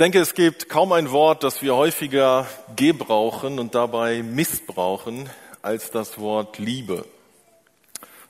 denke, 0.00 0.18
es 0.18 0.32
gibt 0.32 0.70
kaum 0.70 0.92
ein 0.92 1.10
Wort, 1.10 1.44
das 1.44 1.60
wir 1.60 1.76
häufiger 1.76 2.46
gebrauchen 2.74 3.58
und 3.58 3.74
dabei 3.74 4.22
missbrauchen 4.22 5.28
als 5.60 5.90
das 5.90 6.18
Wort 6.18 6.58
Liebe. 6.58 7.04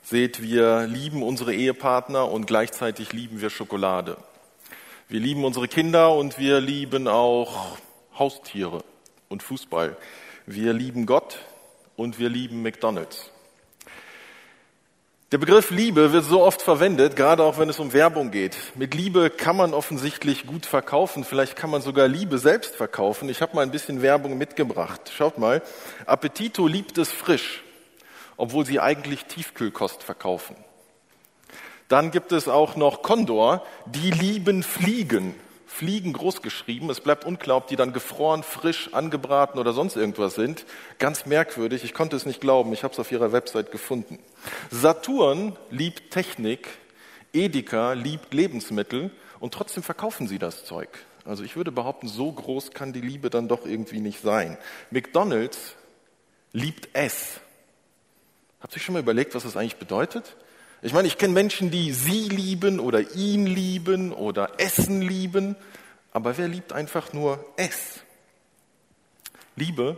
Seht, 0.03 0.41
wir 0.41 0.85
lieben 0.87 1.23
unsere 1.23 1.53
Ehepartner 1.53 2.29
und 2.29 2.45
gleichzeitig 2.45 3.13
lieben 3.13 3.39
wir 3.39 3.49
Schokolade. 3.49 4.17
Wir 5.07 5.21
lieben 5.21 5.45
unsere 5.45 5.69
Kinder 5.69 6.13
und 6.13 6.37
wir 6.37 6.59
lieben 6.59 7.07
auch 7.07 7.77
Haustiere 8.19 8.83
und 9.29 9.41
Fußball. 9.41 9.95
Wir 10.45 10.73
lieben 10.73 11.05
Gott 11.05 11.39
und 11.95 12.19
wir 12.19 12.27
lieben 12.27 12.63
McDonald's. 12.63 13.31
Der 15.31 15.37
Begriff 15.37 15.71
Liebe 15.71 16.11
wird 16.11 16.25
so 16.25 16.43
oft 16.43 16.61
verwendet, 16.61 17.15
gerade 17.15 17.45
auch 17.45 17.57
wenn 17.57 17.69
es 17.69 17.79
um 17.79 17.93
Werbung 17.93 18.31
geht. 18.31 18.57
Mit 18.75 18.93
Liebe 18.93 19.29
kann 19.29 19.55
man 19.55 19.73
offensichtlich 19.73 20.45
gut 20.45 20.65
verkaufen, 20.65 21.23
vielleicht 21.23 21.55
kann 21.55 21.69
man 21.69 21.81
sogar 21.81 22.09
Liebe 22.09 22.37
selbst 22.37 22.75
verkaufen. 22.75 23.29
Ich 23.29 23.41
habe 23.41 23.55
mal 23.55 23.61
ein 23.61 23.71
bisschen 23.71 24.01
Werbung 24.01 24.37
mitgebracht. 24.37 25.09
Schaut 25.15 25.37
mal, 25.37 25.61
Appetito 26.05 26.67
liebt 26.67 26.97
es 26.97 27.13
frisch, 27.13 27.63
obwohl 28.35 28.65
sie 28.65 28.81
eigentlich 28.81 29.23
Tiefkühlkost 29.23 30.03
verkaufen. 30.03 30.57
Dann 31.87 32.11
gibt 32.11 32.33
es 32.33 32.49
auch 32.49 32.75
noch 32.75 33.01
Condor, 33.01 33.65
die 33.85 34.11
lieben 34.11 34.63
Fliegen. 34.63 35.33
Fliegen 35.73 36.11
groß 36.11 36.41
geschrieben. 36.41 36.89
Es 36.89 36.99
bleibt 36.99 37.23
unklar, 37.23 37.55
ob 37.55 37.67
die 37.67 37.77
dann 37.77 37.93
gefroren, 37.93 38.43
frisch, 38.43 38.93
angebraten 38.93 39.57
oder 39.57 39.71
sonst 39.71 39.95
irgendwas 39.95 40.35
sind. 40.35 40.65
Ganz 40.99 41.25
merkwürdig. 41.25 41.85
Ich 41.85 41.93
konnte 41.93 42.17
es 42.17 42.25
nicht 42.25 42.41
glauben. 42.41 42.73
Ich 42.73 42.83
habe 42.83 42.91
es 42.93 42.99
auf 42.99 43.09
ihrer 43.09 43.31
Website 43.31 43.71
gefunden. 43.71 44.19
Saturn 44.69 45.57
liebt 45.69 46.11
Technik. 46.11 46.67
Edeka 47.31 47.93
liebt 47.93 48.33
Lebensmittel. 48.33 49.11
Und 49.39 49.53
trotzdem 49.53 49.81
verkaufen 49.81 50.27
sie 50.27 50.39
das 50.39 50.65
Zeug. 50.65 50.89
Also 51.23 51.43
ich 51.43 51.55
würde 51.55 51.71
behaupten, 51.71 52.09
so 52.09 52.31
groß 52.31 52.71
kann 52.71 52.91
die 52.91 53.01
Liebe 53.01 53.29
dann 53.29 53.47
doch 53.47 53.65
irgendwie 53.65 54.01
nicht 54.01 54.21
sein. 54.21 54.57
McDonald's 54.91 55.75
liebt 56.51 56.89
es. 56.93 57.39
Habt 58.59 58.75
ihr 58.75 58.81
schon 58.81 58.93
mal 58.93 58.99
überlegt, 58.99 59.33
was 59.35 59.43
das 59.43 59.55
eigentlich 59.55 59.77
bedeutet? 59.77 60.35
Ich 60.83 60.93
meine, 60.93 61.07
ich 61.07 61.19
kenne 61.19 61.33
Menschen, 61.33 61.69
die 61.69 61.93
sie 61.93 62.27
lieben 62.27 62.79
oder 62.79 63.13
ihn 63.13 63.45
lieben 63.45 64.11
oder 64.11 64.53
Essen 64.57 65.03
lieben, 65.03 65.55
aber 66.11 66.39
wer 66.39 66.47
liebt 66.47 66.73
einfach 66.73 67.13
nur 67.13 67.45
es? 67.55 67.99
Liebe 69.55 69.97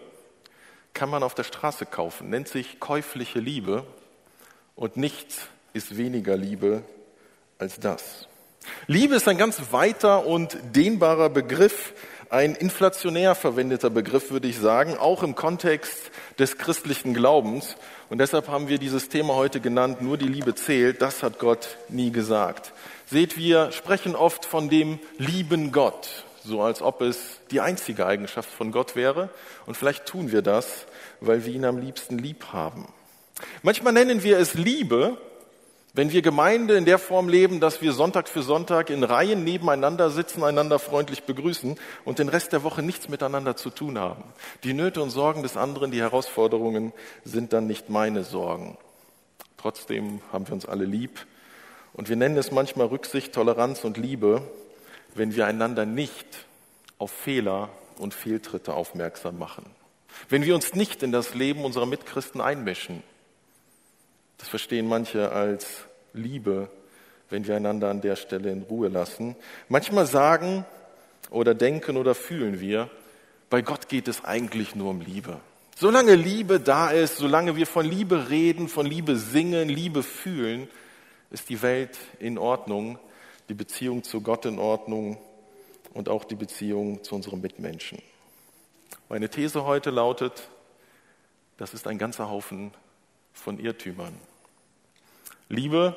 kann 0.94 1.09
man 1.09 1.23
auf 1.23 1.36
der 1.36 1.45
Straße 1.45 1.86
kaufen, 1.86 2.30
nennt 2.30 2.50
sich 2.50 2.81
käufliche 2.81 3.40
Liebe 3.40 3.86
und 4.75 4.98
nichts 4.98 5.48
ist 5.72 5.95
weniger 5.95 6.36
Liebe 6.36 6.84
als 7.59 7.80
das. 7.80 8.28
Liebe 8.88 9.16
ist 9.16 9.28
ein 9.30 9.38
ganz 9.38 9.72
weiter 9.72 10.25
und 10.25 10.58
dehnbarer 10.75 11.30
Begriff, 11.30 11.94
ein 12.34 12.56
inflationär 12.56 13.36
verwendeter 13.36 13.92
Begriff, 13.92 14.31
würde 14.31 14.48
ich 14.48 14.58
sagen, 14.58 14.98
auch 14.98 15.22
im 15.22 15.36
Kontext 15.36 16.09
des 16.40 16.58
christlichen 16.58 17.14
Glaubens. 17.14 17.75
Und 18.09 18.17
deshalb 18.17 18.48
haben 18.48 18.70
wir 18.70 18.80
dieses 18.80 19.08
Thema 19.08 19.36
heute 19.36 19.59
genannt, 19.59 20.02
nur 20.02 20.17
die 20.17 20.28
Liebe 20.28 20.56
zählt, 20.56 21.03
das 21.03 21.22
hat 21.22 21.38
Gott 21.38 21.78
nie 21.90 22.09
gesagt. 22.09 22.73
Seht, 23.06 23.38
wir 23.38 23.72
sprechen 23.72 24.16
oft 24.16 24.45
von 24.45 24.67
dem 24.67 24.98
lieben 25.20 25.72
Gott, 25.72 26.25
so 26.44 26.64
als 26.64 26.81
ob 26.81 27.02
es 27.02 27.40
die 27.52 27.62
einzige 27.62 28.08
Eigenschaft 28.08 28.50
von 28.50 28.72
Gott 28.72 28.95
wäre. 28.95 29.30
Und 29.68 29.78
vielleicht 29.78 30.08
tun 30.08 30.31
wir 30.31 30.42
das, 30.42 30.88
weil 31.22 31.45
wir 31.45 31.53
ihn 31.53 31.66
am 31.66 31.78
liebsten 31.78 32.18
lieb 32.18 32.45
haben. 32.52 32.88
Manchmal 33.62 33.94
nennen 33.94 34.23
wir 34.23 34.40
es 34.40 34.56
Liebe, 34.56 35.20
wenn 35.95 36.11
wir 36.11 36.23
Gemeinde 36.23 36.75
in 36.75 36.86
der 36.86 36.97
Form 36.97 37.30
leben, 37.30 37.59
dass 37.59 37.83
wir 37.83 37.94
Sonntag 37.94 38.27
für 38.27 38.41
Sonntag 38.41 38.89
in 38.89 39.03
Reihen 39.03 39.44
nebeneinander 39.44 40.09
sitzen, 40.09 40.44
einander 40.44 40.80
freundlich 40.80 41.23
begrüßen 41.23 41.77
und 42.03 42.17
den 42.17 42.30
Rest 42.30 42.52
der 42.52 42.63
Woche 42.63 42.81
nichts 42.81 43.09
miteinander 43.09 43.55
zu 43.55 43.69
tun 43.69 44.00
haben. 44.00 44.23
Die 44.63 44.73
Nöte 44.73 45.03
und 45.03 45.11
Sorgen 45.11 45.44
des 45.44 45.55
anderen, 45.55 45.91
die 45.91 46.02
Herausforderungen 46.02 46.94
sind 47.23 47.53
dann 47.53 47.67
nicht 47.67 47.89
meine 47.89 48.23
Sorgen. 48.23 48.75
Trotzdem 49.57 50.22
haben 50.31 50.47
wir 50.47 50.53
uns 50.56 50.66
alle 50.66 50.85
lieb 50.85 51.28
und 51.94 52.09
wir 52.09 52.16
nennen 52.16 52.38
es 52.38 52.51
manchmal 52.51 52.88
Rücksicht, 52.88 53.31
Toleranz 53.31 53.84
und 53.84 53.97
Liebe, 53.97 54.41
wenn 55.13 55.35
wir 55.35 55.45
einander 55.45 55.85
nicht 55.85 56.25
auf 56.97 57.12
Fehler 57.12 57.69
und 58.00 58.16
Fehltritte 58.16 58.73
aufmerksam 58.73 59.38
machen. 59.38 59.68
Wenn 60.28 60.44
wir 60.44 60.56
uns 60.56 60.73
nicht 60.73 61.03
in 61.03 61.12
das 61.12 61.35
Leben 61.35 61.63
unserer 61.63 61.85
Mitchristen 61.85 62.41
einmischen 62.41 63.03
das 64.44 64.50
verstehen 64.50 64.90
manche 64.90 65.31
als 65.31 65.86
Liebe, 66.12 66.68
wenn 67.30 67.48
wir 67.48 67.56
einander 67.56 67.90
an 67.90 68.02
der 68.02 68.18
Stelle 68.18 68.52
in 68.52 68.64
Ruhe 68.64 68.90
lassen. 68.90 69.38
Manchmal 69.70 70.06
sagen 70.06 70.66
oder 71.30 71.56
denken 71.56 71.96
oder 71.96 72.14
fühlen 72.14 72.59
wir, 72.59 72.90
bei 73.50 73.62
Gott 73.62 73.88
geht 73.88 74.09
es 74.09 74.26
eigentlich 74.26 74.76
nur 74.76 74.90
um 74.90 75.00
Liebe. 75.00 75.40
Solange 75.78 76.16
Liebe 76.16 76.59
da 76.59 76.92
ist, 76.92 77.16
solange 77.16 77.56
wir 77.56 77.66
von 77.66 77.86
Liebe 77.86 78.30
reden, 78.30 78.68
von 78.68 78.86
Liebe 78.86 79.16
singen, 79.16 79.70
Liebe 79.70 80.04
fühlen, 80.04 80.68
ist 81.31 81.48
die 81.48 81.62
Welt 81.62 81.98
in 82.20 82.38
Ordnung, 82.38 83.00
die 83.48 83.54
Beziehung 83.54 84.04
zu 84.04 84.20
Gott 84.20 84.46
in 84.46 84.60
Ordnung 84.60 85.18
und 85.94 86.10
auch 86.10 86.25
die 86.25 86.36
Beziehung 86.36 87.02
zu 87.02 87.16
unseren 87.16 87.40
Mitmenschen. 87.40 88.02
Meine 89.08 89.30
These 89.30 89.64
heute 89.64 89.90
lautet, 89.90 90.50
das 91.56 91.74
ist 91.74 91.88
ein 91.88 91.98
ganzer 91.98 92.30
Haufen 92.30 92.74
von 93.31 93.58
Irrtümern. 93.58 94.14
Liebe 95.53 95.96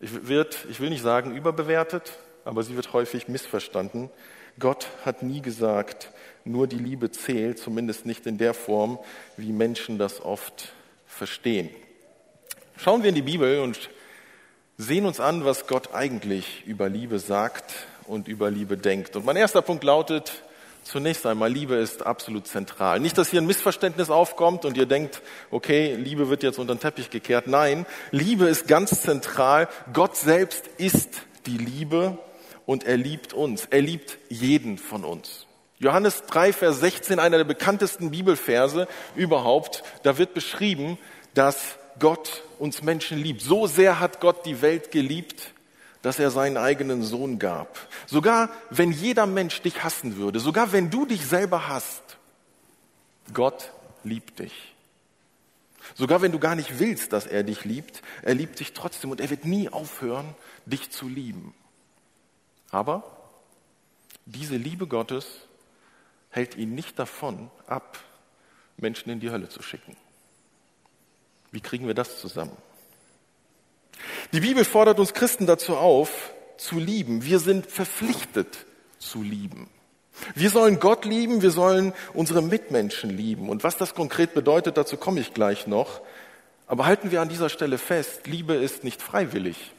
wird, 0.00 0.66
ich 0.68 0.80
will 0.80 0.90
nicht 0.90 1.02
sagen 1.02 1.36
überbewertet, 1.36 2.18
aber 2.44 2.62
sie 2.64 2.74
wird 2.74 2.92
häufig 2.92 3.28
missverstanden. 3.28 4.10
Gott 4.58 4.88
hat 5.04 5.22
nie 5.22 5.40
gesagt, 5.40 6.10
nur 6.44 6.66
die 6.66 6.78
Liebe 6.78 7.10
zählt, 7.12 7.58
zumindest 7.58 8.04
nicht 8.04 8.26
in 8.26 8.38
der 8.38 8.52
Form, 8.52 8.98
wie 9.36 9.52
Menschen 9.52 9.96
das 9.96 10.20
oft 10.20 10.72
verstehen. 11.06 11.70
Schauen 12.76 13.02
wir 13.02 13.10
in 13.10 13.14
die 13.14 13.22
Bibel 13.22 13.60
und 13.60 13.90
sehen 14.76 15.06
uns 15.06 15.20
an, 15.20 15.44
was 15.44 15.68
Gott 15.68 15.94
eigentlich 15.94 16.66
über 16.66 16.88
Liebe 16.88 17.20
sagt 17.20 17.86
und 18.06 18.26
über 18.26 18.50
Liebe 18.50 18.76
denkt. 18.76 19.14
Und 19.14 19.24
mein 19.24 19.36
erster 19.36 19.62
Punkt 19.62 19.84
lautet, 19.84 20.42
Zunächst 20.84 21.24
einmal, 21.26 21.50
Liebe 21.50 21.76
ist 21.76 22.04
absolut 22.04 22.46
zentral. 22.46 22.98
Nicht, 22.98 23.16
dass 23.16 23.30
hier 23.30 23.40
ein 23.40 23.46
Missverständnis 23.46 24.10
aufkommt 24.10 24.64
und 24.64 24.76
ihr 24.76 24.86
denkt, 24.86 25.22
okay, 25.50 25.94
Liebe 25.94 26.28
wird 26.28 26.42
jetzt 26.42 26.58
unter 26.58 26.74
den 26.74 26.80
Teppich 26.80 27.08
gekehrt. 27.10 27.46
Nein, 27.46 27.86
Liebe 28.10 28.46
ist 28.46 28.66
ganz 28.66 29.02
zentral. 29.02 29.68
Gott 29.92 30.16
selbst 30.16 30.66
ist 30.78 31.22
die 31.46 31.56
Liebe 31.56 32.18
und 32.66 32.84
er 32.84 32.96
liebt 32.96 33.32
uns. 33.32 33.66
Er 33.70 33.80
liebt 33.80 34.18
jeden 34.28 34.76
von 34.76 35.04
uns. 35.04 35.46
Johannes 35.78 36.24
3, 36.26 36.52
Vers 36.52 36.80
16, 36.80 37.18
einer 37.18 37.38
der 37.38 37.44
bekanntesten 37.44 38.10
Bibelverse 38.10 38.86
überhaupt, 39.16 39.82
da 40.02 40.18
wird 40.18 40.34
beschrieben, 40.34 40.98
dass 41.34 41.76
Gott 41.98 42.44
uns 42.58 42.82
Menschen 42.82 43.18
liebt. 43.18 43.40
So 43.40 43.66
sehr 43.66 44.00
hat 44.00 44.20
Gott 44.20 44.46
die 44.46 44.62
Welt 44.62 44.90
geliebt, 44.90 45.52
dass 46.02 46.18
er 46.18 46.30
seinen 46.30 46.56
eigenen 46.56 47.02
Sohn 47.02 47.38
gab. 47.38 47.78
Sogar 48.06 48.50
wenn 48.70 48.92
jeder 48.92 49.26
Mensch 49.26 49.62
dich 49.62 49.82
hassen 49.82 50.16
würde, 50.16 50.40
sogar 50.40 50.72
wenn 50.72 50.90
du 50.90 51.06
dich 51.06 51.24
selber 51.26 51.68
hasst, 51.68 52.02
Gott 53.32 53.72
liebt 54.04 54.40
dich. 54.40 54.74
Sogar 55.94 56.22
wenn 56.22 56.32
du 56.32 56.38
gar 56.38 56.54
nicht 56.54 56.78
willst, 56.78 57.12
dass 57.12 57.26
er 57.26 57.42
dich 57.42 57.64
liebt, 57.64 58.02
er 58.22 58.34
liebt 58.34 58.60
dich 58.60 58.72
trotzdem 58.72 59.10
und 59.10 59.20
er 59.20 59.30
wird 59.30 59.44
nie 59.44 59.68
aufhören, 59.68 60.34
dich 60.66 60.90
zu 60.90 61.08
lieben. 61.08 61.54
Aber 62.70 63.04
diese 64.24 64.56
Liebe 64.56 64.86
Gottes 64.86 65.26
hält 66.30 66.56
ihn 66.56 66.74
nicht 66.74 66.98
davon 66.98 67.50
ab, 67.66 67.98
Menschen 68.76 69.10
in 69.10 69.20
die 69.20 69.30
Hölle 69.30 69.48
zu 69.48 69.62
schicken. 69.62 69.96
Wie 71.50 71.60
kriegen 71.60 71.86
wir 71.86 71.94
das 71.94 72.20
zusammen? 72.20 72.56
Die 74.32 74.40
Bibel 74.40 74.64
fordert 74.64 74.98
uns 74.98 75.12
Christen 75.12 75.46
dazu 75.46 75.76
auf, 75.76 76.32
zu 76.56 76.78
lieben. 76.78 77.22
Wir 77.22 77.38
sind 77.38 77.66
verpflichtet 77.66 78.64
zu 78.98 79.22
lieben. 79.22 79.68
Wir 80.34 80.48
sollen 80.48 80.80
Gott 80.80 81.04
lieben, 81.04 81.42
wir 81.42 81.50
sollen 81.50 81.92
unsere 82.14 82.40
Mitmenschen 82.40 83.10
lieben. 83.10 83.50
Und 83.50 83.62
was 83.62 83.76
das 83.76 83.94
konkret 83.94 84.32
bedeutet, 84.32 84.78
dazu 84.78 84.96
komme 84.96 85.20
ich 85.20 85.34
gleich 85.34 85.66
noch. 85.66 86.00
Aber 86.66 86.86
halten 86.86 87.10
wir 87.10 87.20
an 87.20 87.28
dieser 87.28 87.50
Stelle 87.50 87.76
fest, 87.76 88.26
Liebe 88.26 88.54
ist 88.54 88.84
nicht 88.84 89.02
freiwillig. 89.02 89.72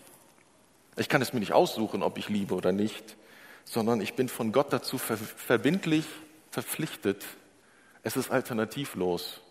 Ich 0.97 1.09
kann 1.09 1.23
es 1.23 1.33
mir 1.33 1.39
nicht 1.39 1.53
aussuchen, 1.53 2.03
ob 2.03 2.19
ich 2.19 2.29
liebe 2.29 2.53
oder 2.53 2.71
nicht, 2.71 3.15
sondern 3.65 4.01
ich 4.01 4.13
bin 4.13 4.29
von 4.29 4.51
Gott 4.51 4.71
dazu 4.71 4.99
verbindlich 4.99 6.05
verpflichtet. 6.51 7.23
Es 8.03 8.17
ist 8.17 8.29
alternativlos. 8.29 9.41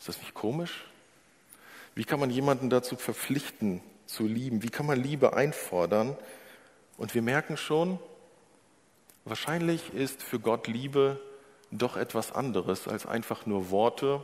Ist 0.00 0.08
das 0.08 0.18
nicht 0.18 0.34
komisch? 0.34 0.84
Wie 1.96 2.04
kann 2.04 2.20
man 2.20 2.30
jemanden 2.30 2.68
dazu 2.68 2.94
verpflichten, 2.94 3.80
zu 4.04 4.26
lieben? 4.26 4.62
Wie 4.62 4.68
kann 4.68 4.84
man 4.84 5.02
Liebe 5.02 5.32
einfordern? 5.32 6.16
Und 6.98 7.14
wir 7.14 7.22
merken 7.22 7.56
schon, 7.56 7.98
wahrscheinlich 9.24 9.94
ist 9.94 10.22
für 10.22 10.38
Gott 10.38 10.68
Liebe 10.68 11.18
doch 11.70 11.96
etwas 11.96 12.32
anderes 12.32 12.86
als 12.86 13.06
einfach 13.06 13.46
nur 13.46 13.70
Worte 13.70 14.22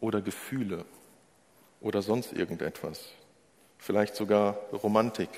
oder 0.00 0.20
Gefühle 0.20 0.84
oder 1.80 2.02
sonst 2.02 2.32
irgendetwas. 2.32 3.10
Vielleicht 3.78 4.16
sogar 4.16 4.54
Romantik. 4.72 5.30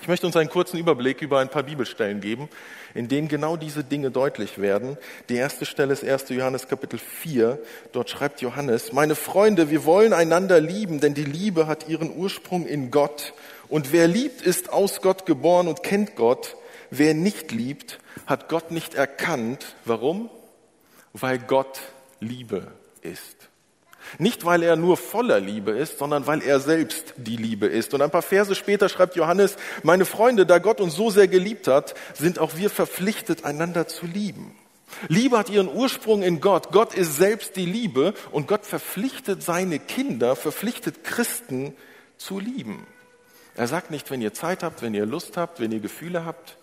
Ich 0.00 0.08
möchte 0.08 0.26
uns 0.26 0.36
einen 0.36 0.50
kurzen 0.50 0.78
Überblick 0.78 1.22
über 1.22 1.38
ein 1.38 1.48
paar 1.48 1.62
Bibelstellen 1.62 2.20
geben, 2.20 2.48
in 2.94 3.08
denen 3.08 3.28
genau 3.28 3.56
diese 3.56 3.84
Dinge 3.84 4.10
deutlich 4.10 4.60
werden. 4.60 4.96
Die 5.28 5.36
erste 5.36 5.64
Stelle 5.64 5.92
ist 5.92 6.04
1. 6.04 6.30
Johannes 6.30 6.66
Kapitel 6.66 6.98
4. 6.98 7.58
Dort 7.92 8.10
schreibt 8.10 8.40
Johannes, 8.40 8.92
meine 8.92 9.14
Freunde, 9.14 9.70
wir 9.70 9.84
wollen 9.84 10.12
einander 10.12 10.60
lieben, 10.60 10.98
denn 10.98 11.14
die 11.14 11.24
Liebe 11.24 11.66
hat 11.68 11.88
ihren 11.88 12.16
Ursprung 12.16 12.66
in 12.66 12.90
Gott. 12.90 13.32
Und 13.68 13.92
wer 13.92 14.08
liebt, 14.08 14.42
ist 14.42 14.72
aus 14.72 15.02
Gott 15.02 15.24
geboren 15.24 15.68
und 15.68 15.82
kennt 15.82 16.16
Gott. 16.16 16.56
Wer 16.90 17.14
nicht 17.14 17.52
liebt, 17.52 18.00
hat 18.26 18.48
Gott 18.48 18.70
nicht 18.70 18.94
erkannt. 18.94 19.76
Warum? 19.84 20.30
Weil 21.12 21.38
Gott 21.38 21.80
Liebe 22.20 22.72
ist. 23.02 23.51
Nicht, 24.18 24.44
weil 24.44 24.62
er 24.62 24.76
nur 24.76 24.96
voller 24.96 25.40
Liebe 25.40 25.72
ist, 25.72 25.98
sondern 25.98 26.26
weil 26.26 26.42
er 26.42 26.60
selbst 26.60 27.14
die 27.16 27.36
Liebe 27.36 27.66
ist. 27.66 27.94
Und 27.94 28.02
ein 28.02 28.10
paar 28.10 28.22
Verse 28.22 28.54
später 28.54 28.88
schreibt 28.88 29.16
Johannes, 29.16 29.56
meine 29.82 30.04
Freunde, 30.04 30.46
da 30.46 30.58
Gott 30.58 30.80
uns 30.80 30.94
so 30.94 31.10
sehr 31.10 31.28
geliebt 31.28 31.68
hat, 31.68 31.94
sind 32.14 32.38
auch 32.38 32.56
wir 32.56 32.70
verpflichtet, 32.70 33.44
einander 33.44 33.86
zu 33.86 34.06
lieben. 34.06 34.54
Liebe 35.08 35.38
hat 35.38 35.50
ihren 35.50 35.68
Ursprung 35.68 36.22
in 36.22 36.40
Gott. 36.40 36.70
Gott 36.70 36.94
ist 36.94 37.16
selbst 37.16 37.56
die 37.56 37.66
Liebe 37.66 38.14
und 38.30 38.46
Gott 38.46 38.66
verpflichtet 38.66 39.42
seine 39.42 39.78
Kinder, 39.78 40.36
verpflichtet 40.36 41.04
Christen 41.04 41.74
zu 42.18 42.38
lieben. 42.38 42.86
Er 43.54 43.68
sagt 43.68 43.90
nicht, 43.90 44.10
wenn 44.10 44.22
ihr 44.22 44.32
Zeit 44.32 44.62
habt, 44.62 44.82
wenn 44.82 44.94
ihr 44.94 45.06
Lust 45.06 45.36
habt, 45.36 45.60
wenn 45.60 45.72
ihr 45.72 45.80
Gefühle 45.80 46.24
habt, 46.24 46.56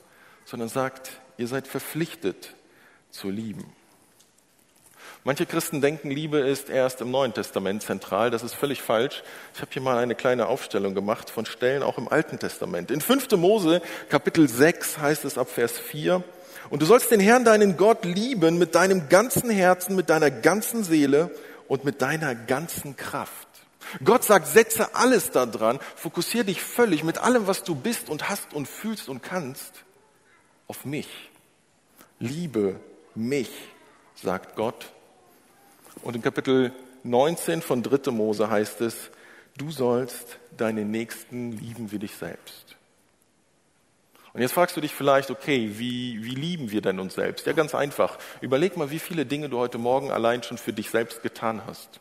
sondern 0.45 0.69
sagt, 0.69 1.11
ihr 1.37 1.47
seid 1.47 1.67
verpflichtet 1.67 2.55
zu 3.11 3.29
lieben. 3.29 3.65
Manche 5.29 5.45
Christen 5.45 5.79
denken, 5.79 6.09
Liebe 6.09 6.39
ist 6.39 6.71
erst 6.71 7.01
im 7.01 7.11
Neuen 7.11 7.35
Testament 7.35 7.83
zentral. 7.83 8.31
Das 8.31 8.41
ist 8.41 8.55
völlig 8.55 8.81
falsch. 8.81 9.21
Ich 9.53 9.61
habe 9.61 9.69
hier 9.71 9.81
mal 9.83 9.99
eine 9.99 10.15
kleine 10.15 10.47
Aufstellung 10.47 10.95
gemacht 10.95 11.29
von 11.29 11.45
Stellen 11.45 11.83
auch 11.83 11.99
im 11.99 12.07
Alten 12.07 12.39
Testament. 12.39 12.89
In 12.89 12.99
5. 12.99 13.29
Mose 13.33 13.83
Kapitel 14.09 14.49
6 14.49 14.97
heißt 14.97 15.25
es 15.25 15.37
ab 15.37 15.47
Vers 15.51 15.77
4, 15.77 16.23
und 16.71 16.81
du 16.81 16.87
sollst 16.87 17.11
den 17.11 17.19
Herrn, 17.19 17.45
deinen 17.45 17.77
Gott, 17.77 18.05
lieben 18.05 18.57
mit 18.57 18.73
deinem 18.73 19.07
ganzen 19.07 19.51
Herzen, 19.51 19.95
mit 19.95 20.09
deiner 20.09 20.31
ganzen 20.31 20.83
Seele 20.83 21.29
und 21.67 21.85
mit 21.85 22.01
deiner 22.01 22.33
ganzen 22.33 22.97
Kraft. 22.97 23.47
Gott 24.03 24.23
sagt, 24.23 24.47
setze 24.47 24.95
alles 24.95 25.29
daran, 25.29 25.77
fokussiere 25.95 26.45
dich 26.45 26.63
völlig 26.63 27.03
mit 27.03 27.19
allem, 27.19 27.45
was 27.45 27.61
du 27.61 27.75
bist 27.75 28.09
und 28.09 28.29
hast 28.29 28.55
und 28.55 28.67
fühlst 28.67 29.07
und 29.07 29.21
kannst, 29.21 29.85
auf 30.65 30.85
mich. 30.85 31.29
Liebe 32.17 32.79
mich, 33.13 33.51
sagt 34.15 34.55
Gott 34.55 34.91
und 36.01 36.15
in 36.15 36.21
Kapitel 36.21 36.71
19 37.03 37.61
von 37.61 37.83
3. 37.83 38.11
Mose 38.11 38.49
heißt 38.49 38.81
es, 38.81 39.09
du 39.57 39.71
sollst 39.71 40.37
deinen 40.57 40.91
Nächsten 40.91 41.51
lieben 41.51 41.91
wie 41.91 41.99
dich 41.99 42.15
selbst. 42.15 42.75
Und 44.33 44.41
jetzt 44.41 44.53
fragst 44.53 44.77
du 44.77 44.81
dich 44.81 44.93
vielleicht, 44.93 45.31
okay, 45.31 45.71
wie, 45.73 46.23
wie 46.23 46.35
lieben 46.35 46.71
wir 46.71 46.81
denn 46.81 46.99
uns 46.99 47.15
selbst? 47.15 47.47
Ja, 47.47 47.53
ganz 47.53 47.73
einfach. 47.73 48.17
Überleg 48.41 48.77
mal, 48.77 48.91
wie 48.91 48.99
viele 48.99 49.25
Dinge 49.25 49.49
du 49.49 49.57
heute 49.57 49.79
Morgen 49.79 50.11
allein 50.11 50.43
schon 50.43 50.57
für 50.57 50.71
dich 50.71 50.89
selbst 50.91 51.23
getan 51.23 51.63
hast. 51.65 51.99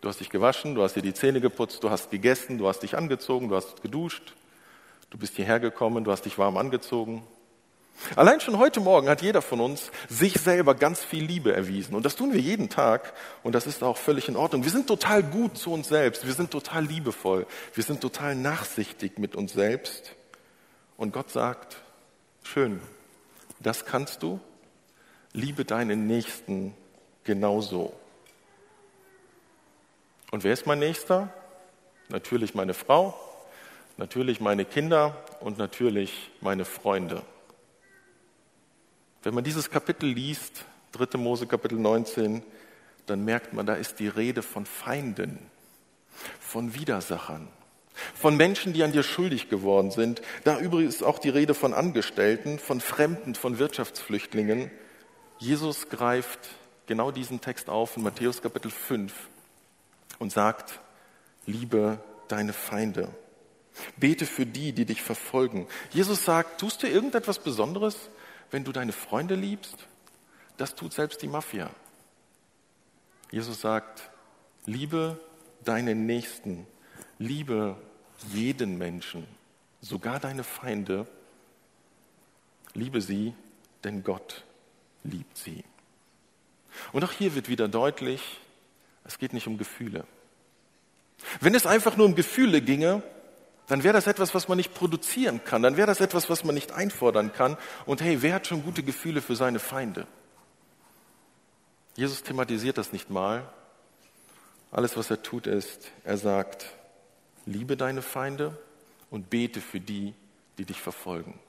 Du 0.00 0.08
hast 0.08 0.18
dich 0.18 0.30
gewaschen, 0.30 0.74
du 0.74 0.82
hast 0.82 0.96
dir 0.96 1.02
die 1.02 1.14
Zähne 1.14 1.40
geputzt, 1.40 1.84
du 1.84 1.90
hast 1.90 2.10
gegessen, 2.10 2.58
du 2.58 2.66
hast 2.66 2.80
dich 2.80 2.96
angezogen, 2.96 3.48
du 3.48 3.54
hast 3.54 3.82
geduscht, 3.82 4.34
du 5.10 5.18
bist 5.18 5.36
hierher 5.36 5.60
gekommen, 5.60 6.02
du 6.02 6.10
hast 6.10 6.24
dich 6.24 6.38
warm 6.38 6.56
angezogen, 6.56 7.22
Allein 8.16 8.40
schon 8.40 8.58
heute 8.58 8.80
Morgen 8.80 9.08
hat 9.08 9.22
jeder 9.22 9.42
von 9.42 9.60
uns 9.60 9.90
sich 10.08 10.34
selber 10.34 10.74
ganz 10.74 11.02
viel 11.02 11.24
Liebe 11.24 11.54
erwiesen. 11.54 11.94
Und 11.94 12.04
das 12.04 12.16
tun 12.16 12.32
wir 12.32 12.40
jeden 12.40 12.68
Tag. 12.68 13.12
Und 13.42 13.54
das 13.54 13.66
ist 13.66 13.82
auch 13.82 13.96
völlig 13.96 14.28
in 14.28 14.36
Ordnung. 14.36 14.64
Wir 14.64 14.70
sind 14.70 14.86
total 14.86 15.22
gut 15.22 15.56
zu 15.56 15.72
uns 15.72 15.88
selbst. 15.88 16.26
Wir 16.26 16.34
sind 16.34 16.50
total 16.50 16.84
liebevoll. 16.84 17.46
Wir 17.74 17.84
sind 17.84 18.00
total 18.00 18.34
nachsichtig 18.34 19.18
mit 19.18 19.36
uns 19.36 19.52
selbst. 19.52 20.14
Und 20.96 21.12
Gott 21.12 21.30
sagt, 21.30 21.76
schön, 22.42 22.80
das 23.60 23.84
kannst 23.84 24.22
du. 24.22 24.40
Liebe 25.32 25.64
deinen 25.64 26.06
Nächsten 26.06 26.74
genauso. 27.24 27.94
Und 30.30 30.44
wer 30.44 30.52
ist 30.52 30.66
mein 30.66 30.78
Nächster? 30.78 31.32
Natürlich 32.08 32.54
meine 32.54 32.74
Frau, 32.74 33.18
natürlich 33.96 34.40
meine 34.40 34.64
Kinder 34.64 35.16
und 35.40 35.56
natürlich 35.56 36.30
meine 36.40 36.64
Freunde. 36.64 37.22
Wenn 39.22 39.34
man 39.34 39.44
dieses 39.44 39.70
Kapitel 39.70 40.08
liest, 40.08 40.64
3. 40.92 41.16
Mose 41.16 41.46
Kapitel 41.46 41.78
19, 41.78 42.42
dann 43.06 43.24
merkt 43.24 43.52
man, 43.52 43.66
da 43.66 43.74
ist 43.74 44.00
die 44.00 44.08
Rede 44.08 44.42
von 44.42 44.66
Feinden, 44.66 45.38
von 46.40 46.74
Widersachern, 46.74 47.46
von 48.14 48.36
Menschen, 48.36 48.72
die 48.72 48.82
an 48.82 48.90
dir 48.90 49.04
schuldig 49.04 49.48
geworden 49.48 49.92
sind. 49.92 50.22
Da 50.42 50.58
übrigens 50.58 51.04
auch 51.04 51.20
die 51.20 51.28
Rede 51.28 51.54
von 51.54 51.72
Angestellten, 51.72 52.58
von 52.58 52.80
Fremden, 52.80 53.36
von 53.36 53.58
Wirtschaftsflüchtlingen. 53.58 54.70
Jesus 55.38 55.88
greift 55.88 56.40
genau 56.86 57.12
diesen 57.12 57.40
Text 57.40 57.68
auf 57.68 57.96
in 57.96 58.02
Matthäus 58.02 58.42
Kapitel 58.42 58.72
5 58.72 59.12
und 60.18 60.32
sagt, 60.32 60.80
liebe 61.46 62.00
deine 62.26 62.52
Feinde. 62.52 63.08
Bete 63.96 64.26
für 64.26 64.46
die, 64.46 64.72
die 64.72 64.84
dich 64.84 65.00
verfolgen. 65.00 65.68
Jesus 65.90 66.24
sagt, 66.24 66.60
tust 66.60 66.82
du 66.82 66.88
irgendetwas 66.88 67.38
Besonderes? 67.38 67.96
Wenn 68.52 68.64
du 68.64 68.70
deine 68.70 68.92
Freunde 68.92 69.34
liebst, 69.34 69.88
das 70.58 70.76
tut 70.76 70.92
selbst 70.92 71.22
die 71.22 71.26
Mafia. 71.26 71.70
Jesus 73.30 73.62
sagt, 73.62 74.10
liebe 74.66 75.18
deinen 75.64 76.06
Nächsten, 76.06 76.66
liebe 77.18 77.76
jeden 78.30 78.76
Menschen, 78.76 79.26
sogar 79.80 80.20
deine 80.20 80.44
Feinde, 80.44 81.06
liebe 82.74 83.00
sie, 83.00 83.34
denn 83.84 84.04
Gott 84.04 84.44
liebt 85.02 85.36
sie. 85.36 85.64
Und 86.92 87.04
auch 87.04 87.12
hier 87.12 87.34
wird 87.34 87.48
wieder 87.48 87.68
deutlich, 87.68 88.38
es 89.04 89.18
geht 89.18 89.32
nicht 89.32 89.46
um 89.46 89.56
Gefühle. 89.56 90.06
Wenn 91.40 91.54
es 91.54 91.66
einfach 91.66 91.96
nur 91.96 92.06
um 92.06 92.14
Gefühle 92.14 92.60
ginge, 92.60 93.02
dann 93.72 93.84
wäre 93.84 93.94
das 93.94 94.06
etwas, 94.06 94.34
was 94.34 94.48
man 94.48 94.58
nicht 94.58 94.74
produzieren 94.74 95.44
kann, 95.44 95.62
dann 95.62 95.78
wäre 95.78 95.86
das 95.86 96.02
etwas, 96.02 96.28
was 96.28 96.44
man 96.44 96.54
nicht 96.54 96.72
einfordern 96.72 97.32
kann. 97.32 97.56
Und 97.86 98.02
hey, 98.02 98.20
wer 98.20 98.34
hat 98.34 98.46
schon 98.46 98.62
gute 98.62 98.82
Gefühle 98.82 99.22
für 99.22 99.34
seine 99.34 99.60
Feinde? 99.60 100.06
Jesus 101.96 102.22
thematisiert 102.22 102.76
das 102.76 102.92
nicht 102.92 103.08
mal. 103.08 103.50
Alles, 104.72 104.98
was 104.98 105.10
er 105.10 105.22
tut, 105.22 105.46
ist, 105.46 105.90
er 106.04 106.18
sagt, 106.18 106.66
liebe 107.46 107.78
deine 107.78 108.02
Feinde 108.02 108.58
und 109.08 109.30
bete 109.30 109.62
für 109.62 109.80
die, 109.80 110.12
die 110.58 110.66
dich 110.66 110.78
verfolgen. 110.78 111.40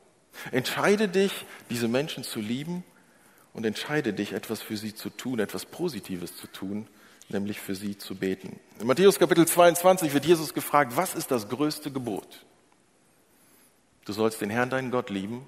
Entscheide 0.52 1.10
dich, 1.10 1.46
diese 1.70 1.90
Menschen 1.90 2.24
zu 2.24 2.40
lieben 2.40 2.86
und 3.52 3.66
entscheide 3.66 4.14
dich, 4.14 4.32
etwas 4.32 4.62
für 4.62 4.78
sie 4.78 4.96
zu 4.96 5.10
tun, 5.10 5.40
etwas 5.40 5.66
Positives 5.66 6.38
zu 6.38 6.48
tun, 6.48 6.88
nämlich 7.30 7.60
für 7.60 7.76
sie 7.76 7.98
zu 7.98 8.16
beten. 8.16 8.60
In 8.80 8.88
Matthäus 8.88 9.20
Kapitel 9.20 9.48
22 9.48 10.14
wird 10.14 10.26
Jesus 10.26 10.54
gefragt, 10.54 10.94
was 10.96 11.16
ist 11.16 11.32
das 11.32 11.50
größte 11.50 11.92
Gebot? 11.92 12.46
Du 14.06 14.14
sollst 14.14 14.42
den 14.42 14.50
Herrn, 14.50 14.70
deinen 14.70 14.92
Gott 14.92 15.10
lieben 15.10 15.48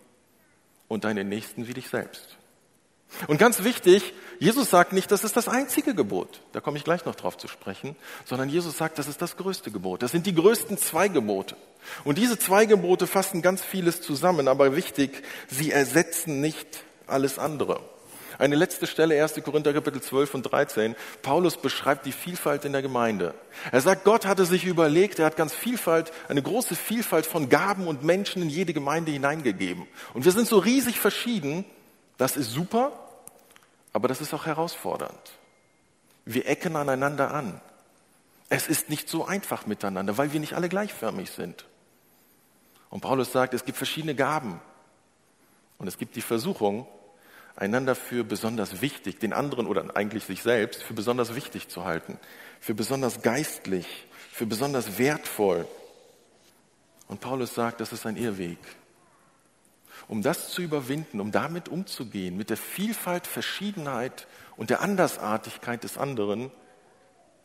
und 0.88 1.04
deinen 1.04 1.28
Nächsten 1.28 1.68
wie 1.68 1.74
dich 1.74 1.90
selbst. 1.90 2.38
Und 3.28 3.38
ganz 3.38 3.64
wichtig, 3.64 4.14
Jesus 4.40 4.70
sagt 4.70 4.92
nicht, 4.92 5.12
das 5.12 5.24
ist 5.24 5.38
das 5.38 5.48
einzige 5.48 5.94
Gebot, 5.96 6.42
da 6.52 6.60
komme 6.60 6.78
ich 6.78 6.84
gleich 6.84 7.06
noch 7.06 7.16
drauf 7.16 7.38
zu 7.38 7.48
sprechen, 7.48 7.96
sondern 8.26 8.50
Jesus 8.50 8.78
sagt, 8.78 9.00
das 9.00 9.08
ist 9.08 9.22
das 9.22 9.38
größte 9.38 9.72
Gebot. 9.72 10.04
Das 10.04 10.12
sind 10.12 10.26
die 10.26 10.36
größten 10.36 10.78
zwei 10.78 11.08
Gebote. 11.08 11.56
Und 12.04 12.18
diese 12.18 12.38
zwei 12.38 12.66
Gebote 12.66 13.08
fassen 13.08 13.42
ganz 13.42 13.64
vieles 13.64 14.02
zusammen, 14.02 14.48
aber 14.48 14.76
wichtig, 14.76 15.24
sie 15.48 15.72
ersetzen 15.72 16.42
nicht 16.42 16.84
alles 17.08 17.40
andere. 17.40 17.80
Eine 18.38 18.56
letzte 18.56 18.88
Stelle, 18.88 19.22
1. 19.22 19.42
Korinther 19.44 19.74
Kapitel 19.74 20.02
12 20.02 20.34
und 20.36 20.44
13. 20.44 20.96
Paulus 21.22 21.58
beschreibt 21.58 22.06
die 22.06 22.12
Vielfalt 22.12 22.66
in 22.66 22.74
der 22.74 22.82
Gemeinde. 22.82 23.34
Er 23.72 23.82
sagt, 23.82 24.04
Gott 24.04 24.26
hatte 24.26 24.46
sich 24.46 24.66
überlegt, 24.66 25.20
er 25.20 25.26
hat 25.26 25.38
ganz 25.38 25.54
Vielfalt, 25.54 26.12
eine 26.28 26.42
große 26.42 26.76
Vielfalt 26.76 27.26
von 27.26 27.50
Gaben 27.50 27.88
und 27.88 28.04
Menschen 28.04 28.42
in 28.42 28.50
jede 28.50 28.74
Gemeinde 28.74 29.12
hineingegeben. 29.12 29.88
Und 30.14 30.26
wir 30.26 30.32
sind 30.32 30.48
so 30.48 30.58
riesig 30.58 31.00
verschieden. 31.00 31.66
Das 32.18 32.38
ist 32.38 32.52
super, 32.52 32.92
aber 33.94 34.08
das 34.08 34.22
ist 34.22 34.34
auch 34.34 34.46
herausfordernd. 34.46 35.32
Wir 36.26 36.48
ecken 36.48 36.76
aneinander 36.76 37.34
an. 37.34 37.62
Es 38.50 38.68
ist 38.68 38.90
nicht 38.90 39.10
so 39.10 39.26
einfach 39.26 39.66
miteinander, 39.66 40.18
weil 40.18 40.34
wir 40.34 40.40
nicht 40.40 40.54
alle 40.54 40.70
gleichförmig 40.70 41.32
sind. 41.32 41.66
Und 42.90 43.02
Paulus 43.02 43.32
sagt, 43.32 43.54
es 43.54 43.66
gibt 43.66 43.78
verschiedene 43.78 44.16
Gaben. 44.16 44.62
Und 45.78 45.88
es 45.88 45.98
gibt 45.98 46.16
die 46.16 46.22
Versuchung, 46.22 46.88
einander 47.56 47.96
für 47.96 48.24
besonders 48.24 48.82
wichtig, 48.82 49.20
den 49.20 49.34
anderen 49.34 49.68
oder 49.68 49.96
eigentlich 49.96 50.26
sich 50.26 50.42
selbst 50.42 50.84
für 50.84 50.94
besonders 50.94 51.36
wichtig 51.36 51.70
zu 51.70 51.86
halten, 51.86 52.20
für 52.60 52.74
besonders 52.74 53.22
geistlich, 53.22 54.08
für 54.32 54.46
besonders 54.46 54.98
wertvoll. 54.98 55.68
Und 57.08 57.22
Paulus 57.22 57.54
sagt, 57.54 57.82
das 57.82 57.94
ist 57.94 58.06
ein 58.06 58.18
Irrweg. 58.18 58.58
Um 60.08 60.22
das 60.22 60.52
zu 60.52 60.62
überwinden, 60.62 61.20
um 61.20 61.32
damit 61.32 61.70
umzugehen, 61.70 62.38
mit 62.38 62.50
der 62.50 62.58
Vielfalt, 62.58 63.26
Verschiedenheit 63.26 64.28
und 64.58 64.70
der 64.70 64.82
Andersartigkeit 64.82 65.84
des 65.84 65.98
anderen, 65.98 66.52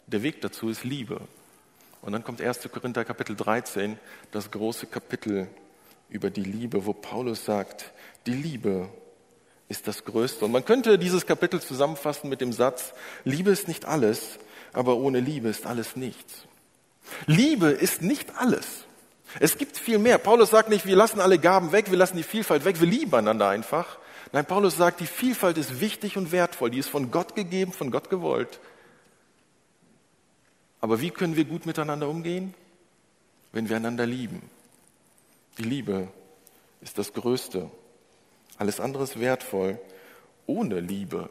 der 0.07 0.23
Weg 0.23 0.41
dazu 0.41 0.69
ist 0.69 0.85
Liebe. 0.85 1.21
Und 2.03 2.13
dann 2.13 2.25
kommt 2.25 2.41
1. 2.41 2.69
Korinther 2.73 3.05
Kapitel 3.05 3.37
13, 3.37 3.99
das 4.33 4.51
große 4.51 4.87
Kapitel 4.87 5.49
über 6.09 6.31
die 6.31 6.45
Liebe, 6.45 6.87
wo 6.87 6.93
Paulus 6.93 7.45
sagt, 7.45 7.93
die 8.27 8.35
Liebe 8.35 8.89
ist 9.71 9.87
das 9.87 10.05
Größte. 10.05 10.45
Und 10.45 10.53
man 10.53 10.65
könnte 10.65 10.99
dieses 10.99 11.25
Kapitel 11.25 11.63
zusammenfassen 11.63 12.29
mit 12.29 12.41
dem 12.41 12.53
Satz, 12.53 12.93
Liebe 13.25 13.51
ist 13.51 13.69
nicht 13.69 13.85
alles, 13.85 14.39
aber 14.73 14.97
ohne 14.97 15.21
Liebe 15.21 15.49
ist 15.49 15.65
alles 15.65 15.95
nichts. 15.97 16.43
Liebe 17.27 17.69
ist 17.69 18.03
nicht 18.03 18.37
alles. 18.37 18.67
Es 19.39 19.57
gibt 19.57 19.79
viel 19.79 19.99
mehr. 19.99 20.19
Paulus 20.19 20.51
sagt 20.51 20.71
nicht, 20.71 20.87
wir 20.87 20.97
lassen 20.97 21.21
alle 21.21 21.39
Gaben 21.39 21.71
weg, 21.71 21.89
wir 21.91 21.97
lassen 21.97 22.17
die 22.17 22.25
Vielfalt 22.25 22.65
weg, 22.65 22.81
wir 22.81 22.89
lieben 22.89 23.15
einander 23.15 23.49
einfach. 23.49 23.99
Nein, 24.33 24.45
Paulus 24.45 24.77
sagt, 24.77 24.99
die 24.99 25.07
Vielfalt 25.07 25.57
ist 25.57 25.81
wichtig 25.81 26.17
und 26.17 26.33
wertvoll, 26.33 26.71
die 26.71 26.79
ist 26.79 26.89
von 26.89 27.13
Gott 27.13 27.37
gegeben, 27.37 27.73
von 27.73 27.93
Gott 27.93 28.11
gewollt. 28.11 28.59
Aber 30.81 31.01
wie 31.01 31.11
können 31.11 31.37
wir 31.37 31.45
gut 31.45 31.65
miteinander 31.65 32.09
umgehen? 32.09 32.55
Wenn 33.53 33.69
wir 33.69 33.77
einander 33.77 34.07
lieben. 34.07 34.43
Die 35.59 35.65
Liebe 35.65 36.09
ist 36.81 36.99
das 36.99 37.13
Größte. 37.13 37.71
Alles 38.61 38.79
andere 38.79 39.05
ist 39.05 39.19
wertvoll. 39.19 39.79
Ohne 40.45 40.81
Liebe 40.81 41.31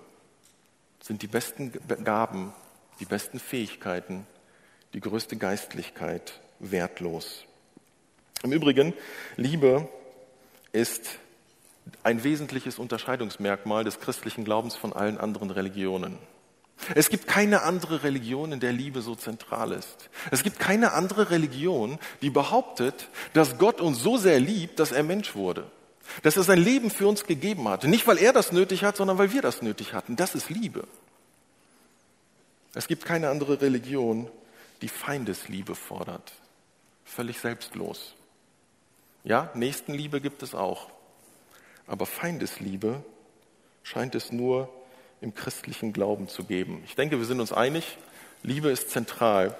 sind 1.00 1.22
die 1.22 1.28
besten 1.28 1.72
Gaben, 2.04 2.54
die 3.00 3.06
besten 3.06 3.40
Fähigkeiten, 3.40 4.26
die 4.96 5.00
größte 5.00 5.38
Geistlichkeit 5.38 6.40
wertlos. 6.58 7.46
Im 8.42 8.52
Übrigen, 8.52 8.96
Liebe 9.38 9.88
ist 10.72 11.20
ein 12.02 12.24
wesentliches 12.24 12.80
Unterscheidungsmerkmal 12.80 13.84
des 13.84 14.00
christlichen 14.00 14.44
Glaubens 14.44 14.76
von 14.76 14.92
allen 14.92 15.20
anderen 15.20 15.52
Religionen. 15.52 16.18
Es 16.96 17.10
gibt 17.10 17.28
keine 17.28 17.62
andere 17.62 18.02
Religion, 18.02 18.54
in 18.54 18.60
der 18.60 18.74
Liebe 18.74 19.04
so 19.04 19.14
zentral 19.14 19.72
ist. 19.72 20.10
Es 20.32 20.42
gibt 20.42 20.58
keine 20.58 20.94
andere 20.94 21.30
Religion, 21.30 22.00
die 22.24 22.32
behauptet, 22.32 23.10
dass 23.34 23.60
Gott 23.60 23.82
uns 23.82 24.02
so 24.02 24.18
sehr 24.18 24.40
liebt, 24.40 24.80
dass 24.80 24.92
er 24.92 25.04
Mensch 25.04 25.36
wurde. 25.36 25.70
Dass 26.24 26.38
er 26.38 26.44
sein 26.44 26.60
Leben 26.60 26.90
für 26.90 27.08
uns 27.08 27.26
gegeben 27.26 27.68
hat. 27.68 27.84
Nicht, 27.84 28.08
weil 28.08 28.18
er 28.18 28.34
das 28.34 28.52
nötig 28.52 28.84
hat, 28.84 28.98
sondern 28.98 29.18
weil 29.18 29.32
wir 29.32 29.42
das 29.42 29.62
nötig 29.62 29.94
hatten. 29.94 30.16
Das 30.16 30.36
ist 30.36 30.50
Liebe. 30.50 30.88
Es 32.74 32.88
gibt 32.88 33.06
keine 33.06 33.30
andere 33.30 33.62
Religion, 33.62 34.30
die 34.82 34.90
Feindesliebe 34.90 35.76
fordert. 35.76 36.32
Völlig 37.04 37.40
selbstlos. 37.40 38.14
Ja, 39.24 39.52
Nächstenliebe 39.54 40.22
gibt 40.22 40.44
es 40.44 40.56
auch. 40.56 40.90
Aber 41.88 42.06
Feindesliebe 42.06 43.04
scheint 43.84 44.16
es 44.16 44.32
nur 44.32 44.70
im 45.22 45.34
christlichen 45.34 45.92
Glauben 45.92 46.28
zu 46.28 46.44
geben. 46.44 46.84
Ich 46.86 46.96
denke, 46.96 47.18
wir 47.18 47.26
sind 47.26 47.42
uns 47.42 47.52
einig, 47.52 47.98
Liebe 48.44 48.70
ist 48.70 48.92
zentral 48.92 49.58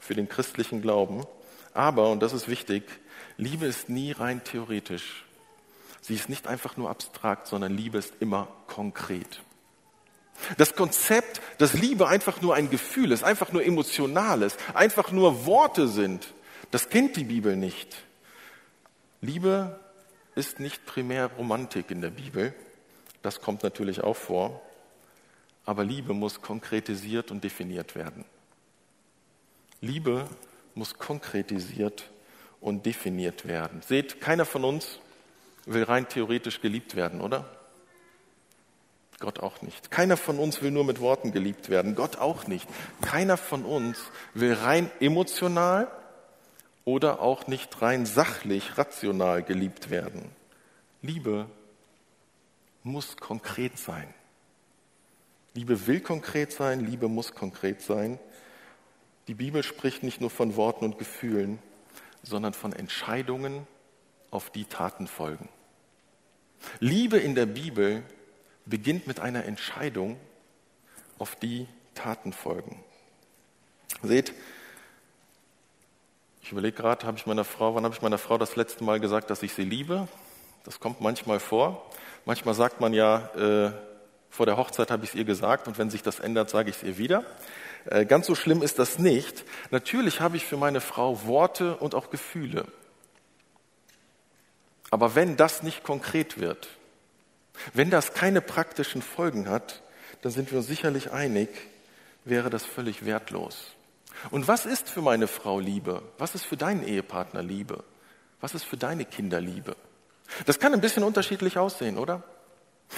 für 0.00 0.14
den 0.14 0.28
christlichen 0.28 0.82
Glauben. 0.82 1.24
Aber, 1.72 2.10
und 2.10 2.20
das 2.20 2.32
ist 2.32 2.48
wichtig, 2.48 2.84
Liebe 3.36 3.66
ist 3.66 3.88
nie 3.88 4.12
rein 4.12 4.42
theoretisch. 4.44 5.24
Sie 6.00 6.14
ist 6.14 6.28
nicht 6.28 6.46
einfach 6.46 6.76
nur 6.76 6.90
abstrakt, 6.90 7.46
sondern 7.46 7.76
Liebe 7.76 7.98
ist 7.98 8.14
immer 8.20 8.48
konkret. 8.66 9.42
Das 10.56 10.74
Konzept, 10.74 11.40
dass 11.58 11.72
Liebe 11.72 12.08
einfach 12.08 12.40
nur 12.40 12.54
ein 12.54 12.70
Gefühl 12.70 13.12
ist, 13.12 13.24
einfach 13.24 13.52
nur 13.52 13.64
emotionales, 13.64 14.56
einfach 14.74 15.10
nur 15.10 15.46
Worte 15.46 15.88
sind, 15.88 16.32
das 16.70 16.90
kennt 16.90 17.16
die 17.16 17.24
Bibel 17.24 17.56
nicht. 17.56 18.04
Liebe 19.20 19.80
ist 20.34 20.60
nicht 20.60 20.86
primär 20.86 21.26
Romantik 21.26 21.90
in 21.90 22.00
der 22.00 22.10
Bibel. 22.10 22.54
Das 23.22 23.40
kommt 23.40 23.62
natürlich 23.62 24.02
auch 24.02 24.16
vor. 24.16 24.62
Aber 25.64 25.84
Liebe 25.84 26.14
muss 26.14 26.40
konkretisiert 26.40 27.30
und 27.30 27.42
definiert 27.42 27.94
werden. 27.94 28.24
Liebe 29.80 30.28
muss 30.74 30.94
konkretisiert 30.94 32.10
und 32.60 32.86
definiert 32.86 33.46
werden. 33.46 33.82
Seht, 33.82 34.20
keiner 34.20 34.44
von 34.44 34.64
uns 34.64 35.00
will 35.68 35.84
rein 35.84 36.08
theoretisch 36.08 36.60
geliebt 36.60 36.96
werden, 36.96 37.20
oder? 37.20 37.44
Gott 39.20 39.40
auch 39.40 39.62
nicht. 39.62 39.90
Keiner 39.90 40.16
von 40.16 40.38
uns 40.38 40.62
will 40.62 40.70
nur 40.70 40.84
mit 40.84 41.00
Worten 41.00 41.32
geliebt 41.32 41.68
werden. 41.68 41.94
Gott 41.94 42.16
auch 42.18 42.46
nicht. 42.46 42.68
Keiner 43.00 43.36
von 43.36 43.64
uns 43.64 43.98
will 44.34 44.52
rein 44.52 44.90
emotional 45.00 45.90
oder 46.84 47.20
auch 47.20 47.48
nicht 47.48 47.82
rein 47.82 48.06
sachlich, 48.06 48.78
rational 48.78 49.42
geliebt 49.42 49.90
werden. 49.90 50.30
Liebe 51.02 51.46
muss 52.84 53.16
konkret 53.16 53.76
sein. 53.76 54.14
Liebe 55.54 55.86
will 55.88 56.00
konkret 56.00 56.52
sein, 56.52 56.86
Liebe 56.86 57.08
muss 57.08 57.34
konkret 57.34 57.82
sein. 57.82 58.20
Die 59.26 59.34
Bibel 59.34 59.64
spricht 59.64 60.04
nicht 60.04 60.20
nur 60.20 60.30
von 60.30 60.56
Worten 60.56 60.84
und 60.84 60.98
Gefühlen, 60.98 61.58
sondern 62.22 62.54
von 62.54 62.72
Entscheidungen, 62.72 63.66
auf 64.30 64.50
die 64.50 64.64
Taten 64.64 65.06
folgen. 65.06 65.48
Liebe 66.80 67.18
in 67.18 67.34
der 67.34 67.46
Bibel 67.46 68.02
beginnt 68.66 69.06
mit 69.06 69.20
einer 69.20 69.44
Entscheidung, 69.44 70.18
auf 71.18 71.34
die 71.36 71.66
Taten 71.94 72.32
folgen. 72.32 72.82
Seht, 74.02 74.32
ich 76.42 76.52
überlege 76.52 76.76
gerade, 76.76 77.06
habe 77.06 77.18
ich 77.18 77.26
meiner 77.26 77.44
Frau, 77.44 77.74
wann 77.74 77.84
habe 77.84 77.94
ich 77.94 78.02
meiner 78.02 78.18
Frau 78.18 78.38
das 78.38 78.56
letzte 78.56 78.84
Mal 78.84 79.00
gesagt, 79.00 79.30
dass 79.30 79.42
ich 79.42 79.52
sie 79.52 79.64
liebe? 79.64 80.06
Das 80.64 80.80
kommt 80.80 81.00
manchmal 81.00 81.40
vor. 81.40 81.90
Manchmal 82.24 82.54
sagt 82.54 82.80
man 82.80 82.92
ja, 82.92 83.26
äh, 83.34 83.72
vor 84.30 84.46
der 84.46 84.56
Hochzeit 84.56 84.90
habe 84.90 85.04
ich 85.04 85.10
es 85.10 85.16
ihr 85.16 85.24
gesagt 85.24 85.66
und 85.66 85.78
wenn 85.78 85.90
sich 85.90 86.02
das 86.02 86.20
ändert, 86.20 86.50
sage 86.50 86.70
ich 86.70 86.76
es 86.76 86.82
ihr 86.82 86.98
wieder. 86.98 87.24
Äh, 87.86 88.06
ganz 88.06 88.26
so 88.26 88.34
schlimm 88.34 88.62
ist 88.62 88.78
das 88.78 88.98
nicht. 88.98 89.44
Natürlich 89.70 90.20
habe 90.20 90.36
ich 90.36 90.44
für 90.44 90.56
meine 90.56 90.80
Frau 90.80 91.26
Worte 91.26 91.76
und 91.76 91.94
auch 91.94 92.10
Gefühle. 92.10 92.66
Aber 94.90 95.14
wenn 95.14 95.36
das 95.36 95.62
nicht 95.62 95.82
konkret 95.82 96.38
wird, 96.38 96.68
wenn 97.74 97.90
das 97.90 98.14
keine 98.14 98.40
praktischen 98.40 99.02
Folgen 99.02 99.48
hat, 99.48 99.82
dann 100.22 100.32
sind 100.32 100.50
wir 100.50 100.58
uns 100.58 100.66
sicherlich 100.66 101.10
einig, 101.12 101.48
wäre 102.24 102.50
das 102.50 102.64
völlig 102.64 103.04
wertlos. 103.04 103.72
Und 104.30 104.48
was 104.48 104.66
ist 104.66 104.88
für 104.88 105.02
meine 105.02 105.28
Frau 105.28 105.60
Liebe? 105.60 106.02
Was 106.18 106.34
ist 106.34 106.44
für 106.44 106.56
deinen 106.56 106.86
Ehepartner 106.86 107.42
Liebe? 107.42 107.84
Was 108.40 108.54
ist 108.54 108.64
für 108.64 108.76
deine 108.76 109.04
Kinder 109.04 109.40
Liebe? 109.40 109.76
Das 110.46 110.58
kann 110.58 110.74
ein 110.74 110.80
bisschen 110.80 111.04
unterschiedlich 111.04 111.58
aussehen, 111.58 111.98
oder? 111.98 112.22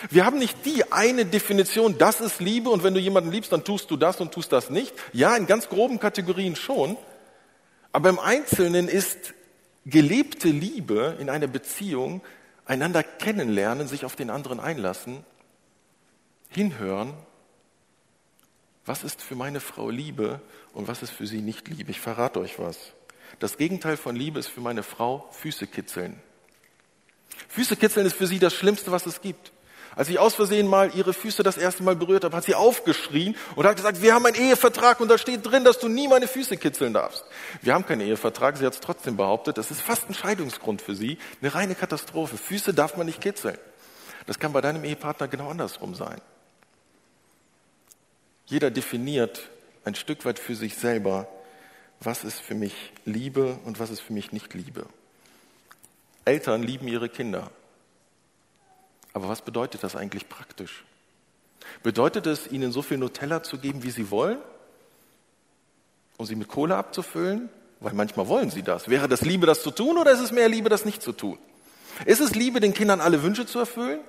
Wir 0.09 0.25
haben 0.25 0.38
nicht 0.38 0.64
die 0.64 0.92
eine 0.92 1.26
Definition, 1.26 1.99
das 1.99 2.20
ist 2.20 2.40
Liebe 2.40 2.70
und 2.70 2.85
wenn 2.85 2.94
du 2.94 3.00
jemanden 3.00 3.32
liebst, 3.32 3.52
dann 3.52 3.64
tust 3.64 3.90
du 3.90 3.97
das 3.97 4.20
und 4.20 4.32
tust 4.32 4.52
das 4.52 4.70
nicht. 4.70 4.94
Ja, 5.12 5.37
in 5.37 5.47
ganz 5.47 5.68
groben 5.68 5.99
Kategorien 5.99 6.56
schon. 6.56 6.97
Aber 7.92 8.09
im 8.09 8.20
Einzelnen 8.20 8.88
ist 8.88 9.35
gelebte 9.87 10.49
Liebe 10.49 11.16
in 11.18 11.30
einer 11.30 11.46
Beziehung 11.46 12.22
einander 12.64 13.02
kennenlernen, 13.02 13.88
sich 13.88 14.04
auf 14.04 14.16
den 14.16 14.30
anderen 14.30 14.60
einlassen, 14.60 15.25
hinhören. 16.49 17.14
Was 18.84 19.04
ist 19.04 19.22
für 19.22 19.34
meine 19.34 19.60
Frau 19.60 19.90
Liebe 19.90 20.40
und 20.72 20.88
was 20.88 21.02
ist 21.02 21.10
für 21.10 21.26
sie 21.26 21.42
nicht 21.42 21.68
Liebe? 21.68 21.90
Ich 21.90 22.00
verrate 22.00 22.40
euch 22.40 22.58
was. 22.58 22.92
Das 23.38 23.56
Gegenteil 23.56 23.96
von 23.96 24.16
Liebe 24.16 24.38
ist 24.38 24.49
für 24.49 24.60
meine 24.60 24.82
Frau 24.82 25.28
Füße 25.32 25.66
kitzeln. 25.66 26.20
Füße 27.49 27.76
kitzeln 27.76 28.06
ist 28.06 28.16
für 28.16 28.26
sie 28.26 28.38
das 28.38 28.54
Schlimmste, 28.54 28.90
was 28.92 29.06
es 29.06 29.20
gibt. 29.20 29.52
Als 29.97 30.09
ich 30.09 30.18
aus 30.18 30.35
Versehen 30.35 30.68
mal 30.68 30.94
ihre 30.94 31.12
Füße 31.12 31.42
das 31.42 31.56
erste 31.56 31.82
Mal 31.82 31.97
berührt 31.97 32.25
habe, 32.25 32.37
hat 32.37 32.44
sie 32.44 32.54
aufgeschrien 32.54 33.37
und 33.56 33.66
hat 33.66 33.76
gesagt, 33.76 34.02
wir 34.02 34.14
haben 34.14 34.25
einen 34.25 34.37
Ehevertrag 34.37 35.00
und 35.00 35.09
da 35.09 35.18
steht 35.18 35.44
drin, 35.44 35.64
dass 35.64 35.78
du 35.78 35.88
nie 35.88 36.06
meine 36.06 36.28
Füße 36.28 36.56
kitzeln 36.56 36.94
darfst. 36.94 37.25
Wir 37.61 37.75
haben 37.75 37.85
keinen 37.85 38.02
Ehevertrag, 38.02 38.56
sie 38.56 38.66
hat 38.66 38.75
es 38.75 38.80
trotzdem 38.80 39.16
behauptet. 39.16 39.59
Das 39.59 39.70
ist 39.70 39.80
fast 39.80 40.09
ein 40.09 40.14
Scheidungsgrund 40.14 40.80
für 40.80 40.94
sie, 40.94 41.18
eine 41.40 41.54
reine 41.54 41.75
Katastrophe. 41.75 42.37
Füße 42.37 42.73
darf 42.73 42.97
man 42.97 43.06
nicht 43.06 43.20
kitzeln. 43.20 43.59
Das 44.26 44.38
kann 44.38 44.52
bei 44.52 44.61
deinem 44.61 44.85
Ehepartner 44.85 45.28
genau 45.28 45.50
andersrum 45.50 45.94
sein. 45.94 46.20
Jeder 48.47 48.70
definiert 48.70 49.49
ein 49.85 49.94
Stück 49.94 50.25
weit 50.25 50.38
für 50.38 50.54
sich 50.54 50.76
selber, 50.76 51.28
was 52.00 52.25
ist 52.25 52.40
für 52.40 52.54
mich 52.54 52.92
Liebe 53.04 53.59
und 53.64 53.80
was 53.80 53.90
ist 53.90 54.00
für 54.00 54.12
mich 54.12 54.32
nicht 54.32 54.54
Liebe. 54.54 54.87
Eltern 56.25 56.62
lieben 56.62 56.88
ihre 56.88 57.09
Kinder. 57.09 57.50
Aber 59.12 59.29
was 59.29 59.43
bedeutet 59.43 59.83
das 59.83 59.97
eigentlich 59.97 60.29
praktisch? 60.29 60.85
Bedeutet 61.83 62.26
es, 62.26 62.50
ihnen 62.50 62.73
so 62.73 62.83
viel 62.83 62.99
Nutella 62.99 63.43
zu 63.43 63.59
geben, 63.59 63.83
wie 63.83 63.90
sie 63.90 64.11
wollen, 64.11 64.38
um 66.17 66.26
sie 66.26 66.37
mit 66.37 66.49
Kohle 66.49 66.76
abzufüllen? 66.76 67.49
Weil 67.81 67.95
manchmal 67.95 68.29
wollen 68.29 68.50
sie 68.50 68.62
das. 68.62 68.88
Wäre 68.88 69.09
das 69.09 69.23
Liebe, 69.23 69.47
das 69.47 69.62
zu 69.62 69.71
tun, 69.71 69.97
oder 69.97 70.12
ist 70.12 70.21
es 70.21 70.33
mehr 70.33 70.49
Liebe, 70.49 70.69
das 70.69 70.85
nicht 70.85 71.02
zu 71.02 71.12
tun? 71.12 71.38
Ist 72.05 72.21
es 72.21 72.35
Liebe, 72.35 72.61
den 72.61 72.75
Kindern 72.75 73.00
alle 73.00 73.23
Wünsche 73.23 73.47
zu 73.47 73.59
erfüllen 73.59 74.00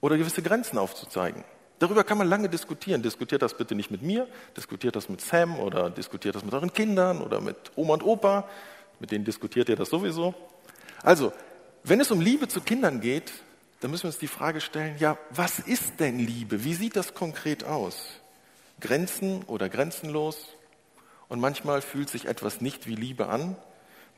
oder 0.00 0.16
gewisse 0.16 0.42
Grenzen 0.42 0.78
aufzuzeigen? 0.78 1.44
Darüber 1.80 2.04
kann 2.04 2.18
man 2.18 2.28
lange 2.28 2.48
diskutieren. 2.48 3.02
Diskutiert 3.02 3.42
das 3.42 3.54
bitte 3.54 3.74
nicht 3.74 3.90
mit 3.90 4.02
mir, 4.02 4.28
diskutiert 4.56 4.96
das 4.96 5.08
mit 5.08 5.20
Sam 5.20 5.58
oder 5.58 5.90
diskutiert 5.90 6.34
das 6.34 6.44
mit 6.44 6.52
euren 6.54 6.72
Kindern 6.72 7.22
oder 7.22 7.40
mit 7.40 7.56
Oma 7.74 7.94
und 7.94 8.04
Opa. 8.04 8.48
Mit 9.00 9.10
denen 9.10 9.24
diskutiert 9.24 9.68
ihr 9.68 9.76
das 9.76 9.88
sowieso. 9.88 10.34
Also, 11.02 11.32
wenn 11.82 12.00
es 12.00 12.10
um 12.10 12.20
Liebe 12.20 12.48
zu 12.48 12.60
Kindern 12.60 13.00
geht, 13.00 13.32
dann 13.80 13.90
müssen 13.90 14.04
wir 14.04 14.08
uns 14.08 14.18
die 14.18 14.28
Frage 14.28 14.60
stellen, 14.60 14.96
ja, 14.98 15.18
was 15.30 15.58
ist 15.58 16.00
denn 16.00 16.18
Liebe? 16.18 16.64
Wie 16.64 16.74
sieht 16.74 16.96
das 16.96 17.14
konkret 17.14 17.64
aus? 17.64 18.20
Grenzen 18.78 19.42
oder 19.44 19.68
grenzenlos? 19.68 20.48
Und 21.28 21.40
manchmal 21.40 21.80
fühlt 21.80 22.10
sich 22.10 22.26
etwas 22.26 22.60
nicht 22.60 22.86
wie 22.86 22.94
Liebe 22.94 23.28
an. 23.28 23.56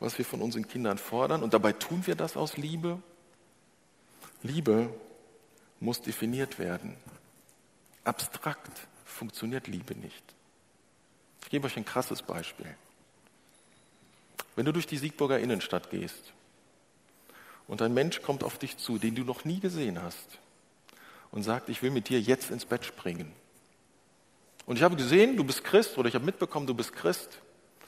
was 0.01 0.19
wir 0.19 0.25
von 0.25 0.43
unseren 0.43 0.67
Kindern 0.67 0.99
fordern. 0.99 1.45
Und 1.45 1.55
dabei 1.55 1.73
tun 1.73 2.09
wir 2.09 2.17
das 2.17 2.37
aus 2.37 2.57
Liebe. 2.57 3.01
Liebe 4.43 4.93
muss 5.79 6.03
definiert 6.03 6.59
werden. 6.59 6.97
Abstrakt 8.03 8.89
funktioniert 9.05 9.69
Liebe 9.69 9.95
nicht. 9.95 10.25
Ich 11.43 11.51
gebe 11.51 11.67
euch 11.69 11.77
ein 11.77 11.85
krasses 11.85 12.23
Beispiel. 12.23 12.75
Wenn 14.57 14.65
du 14.65 14.73
durch 14.73 14.89
die 14.89 14.99
Siegburger 14.99 15.39
Innenstadt 15.39 15.91
gehst 15.91 16.33
und 17.69 17.83
ein 17.83 17.95
Mensch 17.95 18.23
kommt 18.23 18.45
auf 18.45 18.59
dich 18.59 18.77
zu, 18.79 18.99
den 18.99 19.15
du 19.15 19.23
noch 19.23 19.45
nie 19.45 19.61
gesehen 19.61 20.03
hast 20.03 20.39
und 21.31 21.43
sagt, 21.43 21.69
ich 21.69 21.83
will 21.83 21.91
mit 21.91 22.09
dir 22.09 22.21
jetzt 22.21 22.51
ins 22.51 22.65
Bett 22.65 22.85
springen. 22.85 23.33
Und 24.67 24.77
ich 24.77 24.83
habe 24.83 24.97
gesehen, 24.97 25.37
du 25.37 25.45
bist 25.45 25.65
Christ 25.65 25.99
oder 25.99 26.09
ich 26.09 26.15
habe 26.15 26.25
mitbekommen, 26.25 26.67
du 26.67 26.75
bist 26.75 26.93
Christ. 26.93 27.29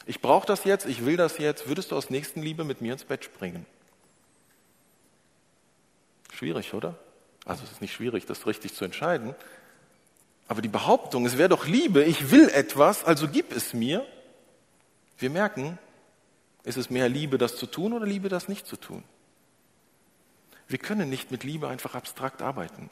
Ich 0.07 0.21
brauche 0.21 0.47
das 0.47 0.65
jetzt, 0.65 0.87
ich 0.87 1.05
will 1.07 1.17
das 1.17 1.39
jetzt. 1.39 1.69
Würdest 1.69 1.93
du 1.93 1.97
aus 1.97 2.11
Nächstenliebe 2.11 2.65
mit 2.65 2.81
mir 2.81 2.93
ins 2.93 3.05
Bett 3.05 3.25
springen? 3.25 3.65
Schwierig, 6.33 6.75
oder? 6.75 6.99
Also 7.45 7.63
es 7.65 7.73
ist 7.73 7.81
nicht 7.81 7.95
schwierig, 7.95 8.27
das 8.27 8.47
richtig 8.47 8.75
zu 8.75 8.85
entscheiden. 8.85 9.35
Aber 10.49 10.61
die 10.63 10.69
Behauptung, 10.69 11.25
es 11.27 11.39
wäre 11.39 11.49
doch 11.49 11.67
Liebe, 11.67 12.03
ich 12.05 12.31
will 12.31 12.49
etwas, 12.49 13.05
also 13.05 13.29
gib 13.29 13.55
es 13.55 13.73
mir. 13.73 14.05
Wir 15.19 15.31
merken, 15.31 15.79
ist 16.65 16.77
es 16.77 16.91
mehr 16.91 17.09
Liebe, 17.09 17.39
das 17.39 17.57
zu 17.57 17.67
tun 17.67 17.93
oder 17.93 18.05
Liebe, 18.05 18.29
das 18.29 18.49
nicht 18.49 18.67
zu 18.67 18.77
tun? 18.77 19.05
Wir 20.69 20.79
können 20.79 21.11
nicht 21.11 21.31
mit 21.31 21.45
Liebe 21.45 21.69
einfach 21.69 21.95
abstrakt 21.95 22.43
arbeiten. 22.43 22.89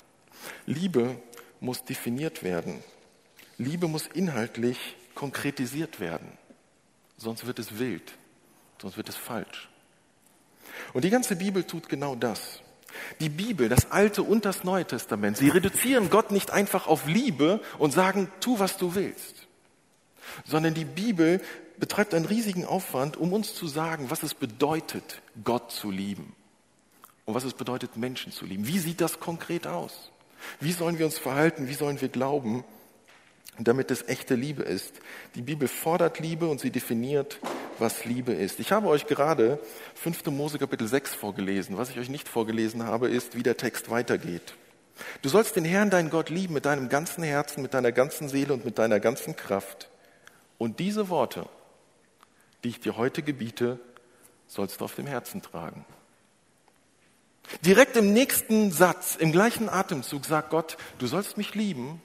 Liebe 0.66 1.16
muss 1.60 1.84
definiert 1.84 2.42
werden. 2.42 2.82
Liebe 3.58 3.88
muss 3.88 4.06
inhaltlich 4.06 4.96
konkretisiert 5.14 6.00
werden. 6.00 6.26
Sonst 7.16 7.46
wird 7.46 7.58
es 7.58 7.78
wild, 7.78 8.12
sonst 8.80 8.96
wird 8.96 9.08
es 9.08 9.16
falsch. 9.16 9.68
Und 10.92 11.04
die 11.04 11.10
ganze 11.10 11.36
Bibel 11.36 11.64
tut 11.64 11.88
genau 11.88 12.14
das. 12.14 12.60
Die 13.20 13.28
Bibel, 13.28 13.68
das 13.68 13.90
Alte 13.90 14.22
und 14.22 14.44
das 14.44 14.64
Neue 14.64 14.84
Testament, 14.84 15.36
sie 15.38 15.48
reduzieren 15.48 16.10
Gott 16.10 16.30
nicht 16.30 16.50
einfach 16.50 16.86
auf 16.86 17.06
Liebe 17.06 17.60
und 17.78 17.92
sagen, 17.92 18.30
tu, 18.40 18.58
was 18.58 18.76
du 18.76 18.94
willst, 18.94 19.46
sondern 20.44 20.74
die 20.74 20.84
Bibel 20.84 21.40
betreibt 21.78 22.12
einen 22.12 22.26
riesigen 22.26 22.66
Aufwand, 22.66 23.16
um 23.16 23.32
uns 23.32 23.54
zu 23.54 23.66
sagen, 23.66 24.10
was 24.10 24.22
es 24.22 24.34
bedeutet, 24.34 25.22
Gott 25.42 25.72
zu 25.72 25.90
lieben 25.90 26.34
und 27.24 27.34
was 27.34 27.44
es 27.44 27.54
bedeutet, 27.54 27.96
Menschen 27.96 28.32
zu 28.32 28.44
lieben. 28.44 28.66
Wie 28.66 28.78
sieht 28.78 29.00
das 29.00 29.20
konkret 29.20 29.66
aus? 29.66 30.10
Wie 30.60 30.72
sollen 30.72 30.98
wir 30.98 31.06
uns 31.06 31.18
verhalten? 31.18 31.68
Wie 31.68 31.74
sollen 31.74 32.00
wir 32.00 32.08
glauben, 32.08 32.64
damit 33.58 33.90
es 33.90 34.08
echte 34.08 34.34
Liebe 34.34 34.62
ist? 34.62 34.94
Die 35.34 35.42
Bibel 35.42 35.68
fordert 35.68 36.18
Liebe 36.18 36.48
und 36.48 36.60
sie 36.60 36.70
definiert, 36.70 37.38
was 37.78 38.04
Liebe 38.04 38.32
ist. 38.32 38.60
Ich 38.60 38.72
habe 38.72 38.88
euch 38.88 39.06
gerade 39.06 39.58
5. 39.94 40.26
Mose 40.26 40.58
Kapitel 40.58 40.86
6 40.86 41.14
vorgelesen. 41.14 41.78
Was 41.78 41.90
ich 41.90 41.98
euch 41.98 42.08
nicht 42.08 42.28
vorgelesen 42.28 42.84
habe, 42.84 43.08
ist, 43.08 43.36
wie 43.36 43.42
der 43.42 43.56
Text 43.56 43.90
weitergeht. 43.90 44.54
Du 45.22 45.28
sollst 45.28 45.56
den 45.56 45.64
Herrn, 45.64 45.90
deinen 45.90 46.10
Gott, 46.10 46.28
lieben 46.28 46.54
mit 46.54 46.66
deinem 46.66 46.88
ganzen 46.88 47.22
Herzen, 47.22 47.62
mit 47.62 47.74
deiner 47.74 47.92
ganzen 47.92 48.28
Seele 48.28 48.52
und 48.52 48.64
mit 48.64 48.78
deiner 48.78 49.00
ganzen 49.00 49.36
Kraft. 49.36 49.88
Und 50.58 50.78
diese 50.80 51.08
Worte, 51.08 51.46
die 52.62 52.68
ich 52.68 52.80
dir 52.80 52.96
heute 52.96 53.22
gebiete, 53.22 53.78
sollst 54.46 54.80
du 54.80 54.84
auf 54.84 54.94
dem 54.94 55.06
Herzen 55.06 55.42
tragen. 55.42 55.84
Direkt 57.64 57.96
im 57.96 58.12
nächsten 58.12 58.72
Satz, 58.72 59.16
im 59.16 59.32
gleichen 59.32 59.68
Atemzug 59.68 60.24
sagt 60.24 60.50
Gott, 60.50 60.76
du 60.98 61.06
sollst 61.06 61.36
mich 61.36 61.54
lieben 61.54 62.00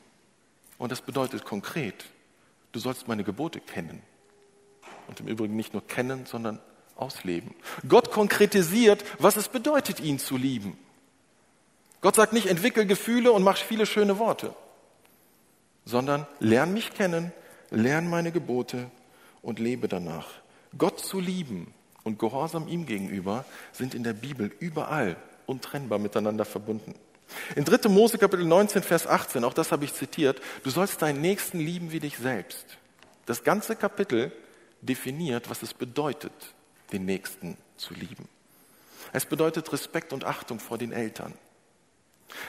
und 0.78 0.92
das 0.92 1.02
bedeutet 1.02 1.46
konkret, 1.46 2.06
du 2.72 2.80
sollst 2.80 3.08
meine 3.08 3.24
Gebote 3.24 3.60
kennen. 3.60 4.02
Und 5.08 5.20
im 5.22 5.28
Übrigen 5.28 5.56
nicht 5.56 5.74
nur 5.74 5.86
kennen, 5.86 6.26
sondern 6.26 6.60
ausleben. 6.96 7.56
Gott 7.88 8.12
konkretisiert, 8.12 9.06
was 9.20 9.38
es 9.38 9.48
bedeutet, 9.48 10.00
ihn 10.00 10.20
zu 10.20 10.36
lieben. 10.36 10.78
Gott 12.02 12.16
sagt 12.16 12.34
nicht, 12.34 12.48
entwickel 12.48 12.86
Gefühle 12.86 13.32
und 13.32 13.44
mach 13.44 13.58
viele 13.58 13.86
schöne 13.86 14.20
Worte, 14.20 14.54
sondern 15.86 16.28
lern 16.40 16.74
mich 16.74 16.94
kennen, 16.94 17.32
lern 17.70 18.10
meine 18.10 18.32
Gebote 18.32 18.92
und 19.42 19.60
lebe 19.60 19.88
danach. 19.88 20.28
Gott 20.78 21.00
zu 21.00 21.20
lieben 21.20 21.74
und 22.04 22.20
Gehorsam 22.20 22.68
ihm 22.68 22.86
gegenüber 22.86 23.46
sind 23.72 23.96
in 23.96 24.04
der 24.04 24.14
Bibel 24.14 24.52
überall 24.60 25.16
untrennbar 25.48 25.98
miteinander 25.98 26.46
verbunden. 26.46 26.94
In 27.56 27.66
3. 27.66 27.90
Mose 27.90 28.18
Kapitel 28.18 28.46
19, 28.46 28.84
Vers 28.84 29.08
18, 29.08 29.44
auch 29.44 29.54
das 29.54 29.72
habe 29.72 29.84
ich 29.86 29.94
zitiert, 29.94 30.40
du 30.64 30.70
sollst 30.70 31.02
deinen 31.02 31.22
Nächsten 31.22 31.60
lieben 31.60 31.92
wie 31.92 32.00
dich 32.00 32.18
selbst. 32.18 32.78
Das 33.26 33.44
ganze 33.44 33.76
Kapitel 33.76 34.32
definiert, 34.82 35.50
was 35.50 35.64
es 35.64 35.74
bedeutet, 35.74 36.32
den 36.92 37.06
Nächsten 37.06 37.58
zu 37.76 37.94
lieben. 37.94 38.30
Es 39.14 39.26
bedeutet 39.26 39.72
Respekt 39.74 40.14
und 40.14 40.24
Achtung 40.24 40.60
vor 40.60 40.78
den 40.78 40.92
Eltern. 40.92 41.34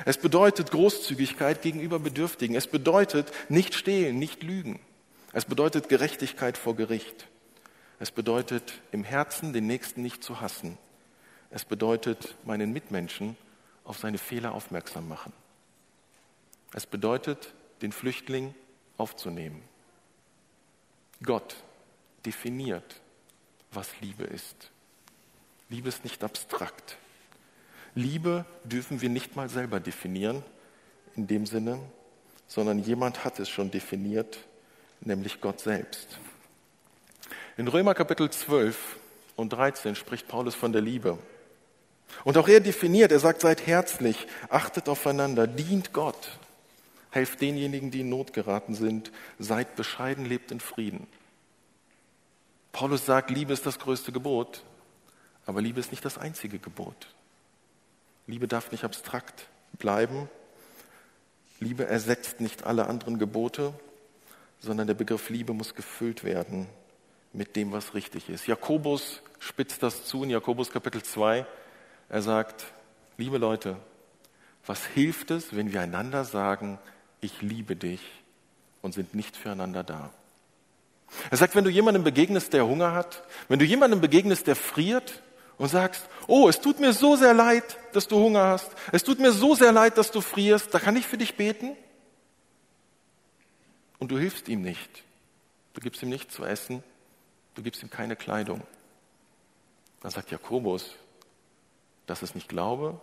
Es 0.04 0.18
bedeutet 0.18 0.70
Großzügigkeit 0.70 1.62
gegenüber 1.62 1.98
Bedürftigen. 1.98 2.56
Es 2.56 2.66
bedeutet 2.66 3.30
nicht 3.48 3.74
stehlen, 3.74 4.18
nicht 4.18 4.42
lügen. 4.42 4.80
Es 5.32 5.44
bedeutet 5.44 5.88
Gerechtigkeit 5.88 6.58
vor 6.58 6.74
Gericht. 6.74 7.28
Es 8.00 8.10
bedeutet 8.10 8.74
im 8.92 9.04
Herzen 9.04 9.52
den 9.52 9.66
Nächsten 9.66 10.02
nicht 10.02 10.22
zu 10.22 10.40
hassen. 10.40 10.78
Es 11.50 11.64
bedeutet 11.64 12.34
meinen 12.44 12.72
Mitmenschen 12.72 13.36
auf 13.84 13.98
seine 13.98 14.18
Fehler 14.18 14.52
aufmerksam 14.52 15.08
machen. 15.08 15.32
Es 16.72 16.86
bedeutet 16.86 17.54
den 17.80 17.92
Flüchtling 17.92 18.54
aufzunehmen. 18.98 19.62
Gott 21.22 21.56
definiert, 22.26 23.00
was 23.72 23.88
Liebe 24.00 24.24
ist. 24.24 24.70
Liebe 25.70 25.88
ist 25.88 26.04
nicht 26.04 26.22
abstrakt. 26.22 26.98
Liebe 27.94 28.44
dürfen 28.64 29.00
wir 29.00 29.08
nicht 29.08 29.34
mal 29.34 29.48
selber 29.48 29.80
definieren, 29.80 30.44
in 31.16 31.26
dem 31.26 31.46
Sinne, 31.46 31.80
sondern 32.46 32.78
jemand 32.78 33.24
hat 33.24 33.40
es 33.40 33.48
schon 33.48 33.70
definiert, 33.70 34.38
nämlich 35.00 35.40
Gott 35.40 35.60
selbst. 35.60 36.18
In 37.56 37.66
Römer 37.68 37.94
Kapitel 37.94 38.30
12 38.30 38.96
und 39.36 39.52
13 39.52 39.94
spricht 39.94 40.28
Paulus 40.28 40.54
von 40.54 40.72
der 40.72 40.82
Liebe. 40.82 41.18
Und 42.24 42.36
auch 42.36 42.48
er 42.48 42.60
definiert, 42.60 43.12
er 43.12 43.20
sagt, 43.20 43.40
seid 43.40 43.66
herzlich, 43.66 44.26
achtet 44.48 44.88
aufeinander, 44.88 45.46
dient 45.46 45.92
Gott, 45.92 46.38
helft 47.10 47.40
denjenigen, 47.40 47.90
die 47.90 48.00
in 48.00 48.08
Not 48.08 48.32
geraten 48.32 48.74
sind, 48.74 49.12
seid 49.38 49.76
bescheiden, 49.76 50.24
lebt 50.24 50.50
in 50.50 50.60
Frieden. 50.60 51.06
Paulus 52.72 53.06
sagt, 53.06 53.30
Liebe 53.30 53.52
ist 53.52 53.66
das 53.66 53.78
größte 53.78 54.12
Gebot, 54.12 54.62
aber 55.46 55.62
Liebe 55.62 55.80
ist 55.80 55.90
nicht 55.90 56.04
das 56.04 56.18
einzige 56.18 56.58
Gebot. 56.58 57.08
Liebe 58.26 58.46
darf 58.46 58.70
nicht 58.72 58.84
abstrakt 58.84 59.48
bleiben. 59.72 60.28
Liebe 61.60 61.86
ersetzt 61.86 62.40
nicht 62.40 62.64
alle 62.64 62.86
anderen 62.86 63.18
Gebote, 63.18 63.72
sondern 64.60 64.86
der 64.86 64.94
Begriff 64.94 65.30
Liebe 65.30 65.54
muss 65.54 65.74
gefüllt 65.74 66.24
werden 66.24 66.66
mit 67.32 67.56
dem, 67.56 67.72
was 67.72 67.94
richtig 67.94 68.28
ist. 68.28 68.46
Jakobus 68.46 69.22
spitzt 69.38 69.82
das 69.82 70.04
zu 70.04 70.24
in 70.24 70.30
Jakobus 70.30 70.70
Kapitel 70.70 71.02
2. 71.02 71.46
Er 72.08 72.22
sagt, 72.22 72.64
liebe 73.16 73.38
Leute, 73.38 73.76
was 74.66 74.84
hilft 74.84 75.30
es, 75.30 75.54
wenn 75.54 75.72
wir 75.72 75.80
einander 75.80 76.24
sagen, 76.24 76.78
ich 77.20 77.42
liebe 77.42 77.76
dich 77.76 78.00
und 78.82 78.92
sind 78.92 79.14
nicht 79.14 79.36
füreinander 79.36 79.84
da? 79.84 80.10
Er 81.30 81.36
sagt, 81.36 81.54
wenn 81.54 81.64
du 81.64 81.70
jemandem 81.70 82.04
begegnest, 82.04 82.52
der 82.52 82.66
Hunger 82.66 82.92
hat, 82.92 83.22
wenn 83.48 83.58
du 83.58 83.64
jemandem 83.64 84.00
begegnest, 84.00 84.46
der 84.46 84.56
friert 84.56 85.22
und 85.56 85.68
sagst, 85.68 86.06
oh, 86.26 86.48
es 86.48 86.60
tut 86.60 86.80
mir 86.80 86.92
so 86.92 87.16
sehr 87.16 87.34
leid, 87.34 87.78
dass 87.92 88.08
du 88.08 88.16
Hunger 88.16 88.44
hast, 88.44 88.70
es 88.92 89.04
tut 89.04 89.18
mir 89.18 89.32
so 89.32 89.54
sehr 89.54 89.72
leid, 89.72 89.98
dass 89.98 90.10
du 90.10 90.20
frierst, 90.20 90.72
da 90.72 90.78
kann 90.78 90.96
ich 90.96 91.06
für 91.06 91.18
dich 91.18 91.36
beten? 91.36 91.76
Und 93.98 94.10
du 94.10 94.18
hilfst 94.18 94.48
ihm 94.48 94.62
nicht. 94.62 95.02
Du 95.74 95.80
gibst 95.80 96.02
ihm 96.02 96.08
nichts 96.08 96.34
zu 96.34 96.44
essen, 96.44 96.82
du 97.54 97.62
gibst 97.62 97.82
ihm 97.82 97.90
keine 97.90 98.16
Kleidung. 98.16 98.62
Dann 100.00 100.10
sagt 100.10 100.30
Jakobus, 100.30 100.94
das 102.08 102.22
ist 102.22 102.34
nicht 102.34 102.48
Glaube, 102.48 103.00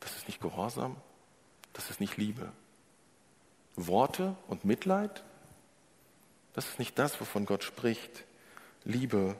das 0.00 0.16
ist 0.16 0.28
nicht 0.28 0.40
Gehorsam, 0.40 0.96
das 1.72 1.90
ist 1.90 2.00
nicht 2.00 2.16
Liebe. 2.16 2.52
Worte 3.74 4.36
und 4.46 4.64
Mitleid, 4.64 5.24
das 6.54 6.68
ist 6.68 6.78
nicht 6.78 6.98
das, 6.98 7.20
wovon 7.20 7.46
Gott 7.46 7.64
spricht. 7.64 8.24
Liebe 8.84 9.36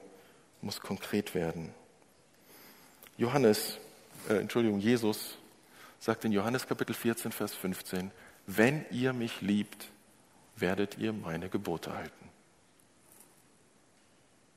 muss 0.62 0.81
konkret 0.81 1.35
werden. 1.35 1.73
Johannes, 3.16 3.79
äh, 4.29 4.35
Entschuldigung, 4.35 4.81
Jesus 4.81 5.37
sagt 6.01 6.25
in 6.25 6.33
Johannes 6.33 6.66
Kapitel 6.66 6.95
14, 6.95 7.31
Vers 7.31 7.55
15, 7.55 8.11
wenn 8.47 8.85
ihr 8.90 9.12
mich 9.12 9.42
liebt, 9.42 9.88
werdet 10.57 10.99
ihr 10.99 11.12
meine 11.12 11.49
Gebote 11.49 11.95
halten. 11.95 12.29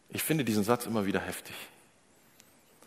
Ich 0.09 0.23
finde 0.23 0.43
diesen 0.43 0.63
Satz 0.63 0.87
immer 0.87 1.05
wieder 1.05 1.19
heftig. 1.19 1.55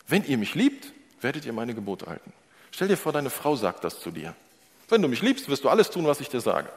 Wenn 0.08 0.24
ihr 0.24 0.38
mich 0.38 0.54
liebt, 0.54 0.92
werdet 1.20 1.44
ihr 1.44 1.52
meine 1.52 1.74
Gebote 1.74 2.06
halten. 2.06 2.32
Stell 2.70 2.88
dir 2.88 2.96
vor, 2.96 3.12
deine 3.12 3.30
Frau 3.30 3.56
sagt 3.56 3.84
das 3.84 4.00
zu 4.00 4.10
dir. 4.10 4.34
Wenn 4.88 5.02
du 5.02 5.08
mich 5.08 5.22
liebst, 5.22 5.48
wirst 5.48 5.64
du 5.64 5.68
alles 5.68 5.90
tun, 5.90 6.06
was 6.06 6.20
ich 6.20 6.28
dir 6.28 6.40
sage. 6.40 6.70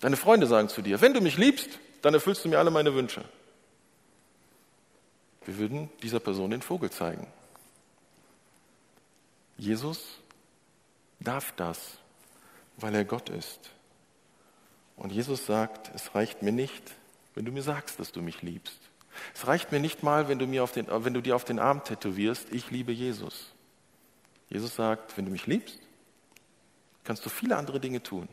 Deine 0.00 0.16
Freunde 0.16 0.46
sagen 0.46 0.68
zu 0.68 0.82
dir, 0.82 1.00
wenn 1.00 1.14
du 1.14 1.20
mich 1.20 1.36
liebst, 1.36 1.70
dann 2.02 2.14
erfüllst 2.14 2.44
du 2.44 2.48
mir 2.48 2.58
alle 2.58 2.70
meine 2.70 2.94
Wünsche. 2.94 3.24
Wir 5.44 5.58
würden 5.58 5.90
dieser 6.02 6.20
Person 6.20 6.50
den 6.50 6.62
Vogel 6.62 6.90
zeigen. 6.90 7.26
Jesus 9.56 10.02
darf 11.20 11.52
das, 11.56 11.98
weil 12.76 12.94
er 12.94 13.04
Gott 13.04 13.28
ist. 13.28 13.60
Und 14.96 15.12
Jesus 15.12 15.46
sagt, 15.46 15.90
es 15.94 16.14
reicht 16.14 16.42
mir 16.42 16.52
nicht, 16.52 16.94
wenn 17.34 17.44
du 17.44 17.52
mir 17.52 17.62
sagst, 17.62 17.98
dass 17.98 18.12
du 18.12 18.22
mich 18.22 18.42
liebst. 18.42 18.78
Es 19.34 19.46
reicht 19.46 19.72
mir 19.72 19.80
nicht 19.80 20.02
mal, 20.02 20.28
wenn 20.28 20.38
du, 20.38 20.46
mir 20.46 20.62
auf 20.64 20.72
den, 20.72 20.86
wenn 20.88 21.14
du 21.14 21.20
dir 21.20 21.36
auf 21.36 21.44
den 21.44 21.58
Arm 21.58 21.84
tätowierst, 21.84 22.52
ich 22.52 22.70
liebe 22.70 22.92
Jesus. 22.92 23.52
Jesus 24.48 24.74
sagt, 24.74 25.16
wenn 25.16 25.24
du 25.24 25.30
mich 25.30 25.46
liebst, 25.46 25.78
kannst 27.04 27.24
du 27.24 27.30
viele 27.30 27.56
andere 27.56 27.80
Dinge 27.80 28.02
tun. 28.02 28.28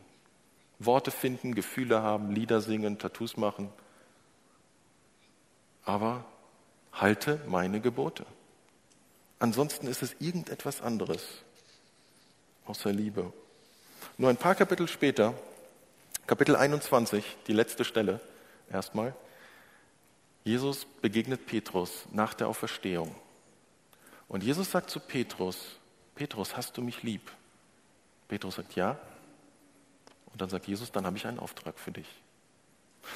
Worte 0.78 1.10
finden, 1.10 1.54
Gefühle 1.54 2.02
haben, 2.02 2.32
Lieder 2.32 2.60
singen, 2.60 2.98
Tattoos 2.98 3.36
machen. 3.36 3.70
Aber 5.84 6.24
halte 6.92 7.40
meine 7.46 7.80
Gebote. 7.80 8.26
Ansonsten 9.38 9.86
ist 9.86 10.02
es 10.02 10.14
irgendetwas 10.20 10.80
anderes 10.80 11.22
außer 12.66 12.92
Liebe. 12.92 13.32
Nur 14.18 14.30
ein 14.30 14.36
paar 14.36 14.54
Kapitel 14.54 14.86
später, 14.88 15.34
Kapitel 16.26 16.54
21, 16.54 17.24
die 17.46 17.52
letzte 17.52 17.84
Stelle 17.84 18.20
erstmal, 18.70 19.14
Jesus 20.44 20.84
begegnet 21.00 21.46
Petrus 21.46 22.06
nach 22.12 22.34
der 22.34 22.48
Auferstehung. 22.48 23.14
Und 24.28 24.42
Jesus 24.42 24.70
sagt 24.70 24.90
zu 24.90 24.98
Petrus, 24.98 25.58
Petrus, 26.14 26.56
hast 26.56 26.76
du 26.76 26.82
mich 26.82 27.02
lieb? 27.02 27.30
Petrus 28.28 28.56
sagt 28.56 28.74
ja. 28.74 28.98
Und 30.32 30.40
dann 30.40 30.48
sagt 30.48 30.66
Jesus, 30.66 30.90
dann 30.90 31.06
habe 31.06 31.16
ich 31.16 31.26
einen 31.26 31.38
Auftrag 31.38 31.78
für 31.78 31.92
dich. 31.92 32.06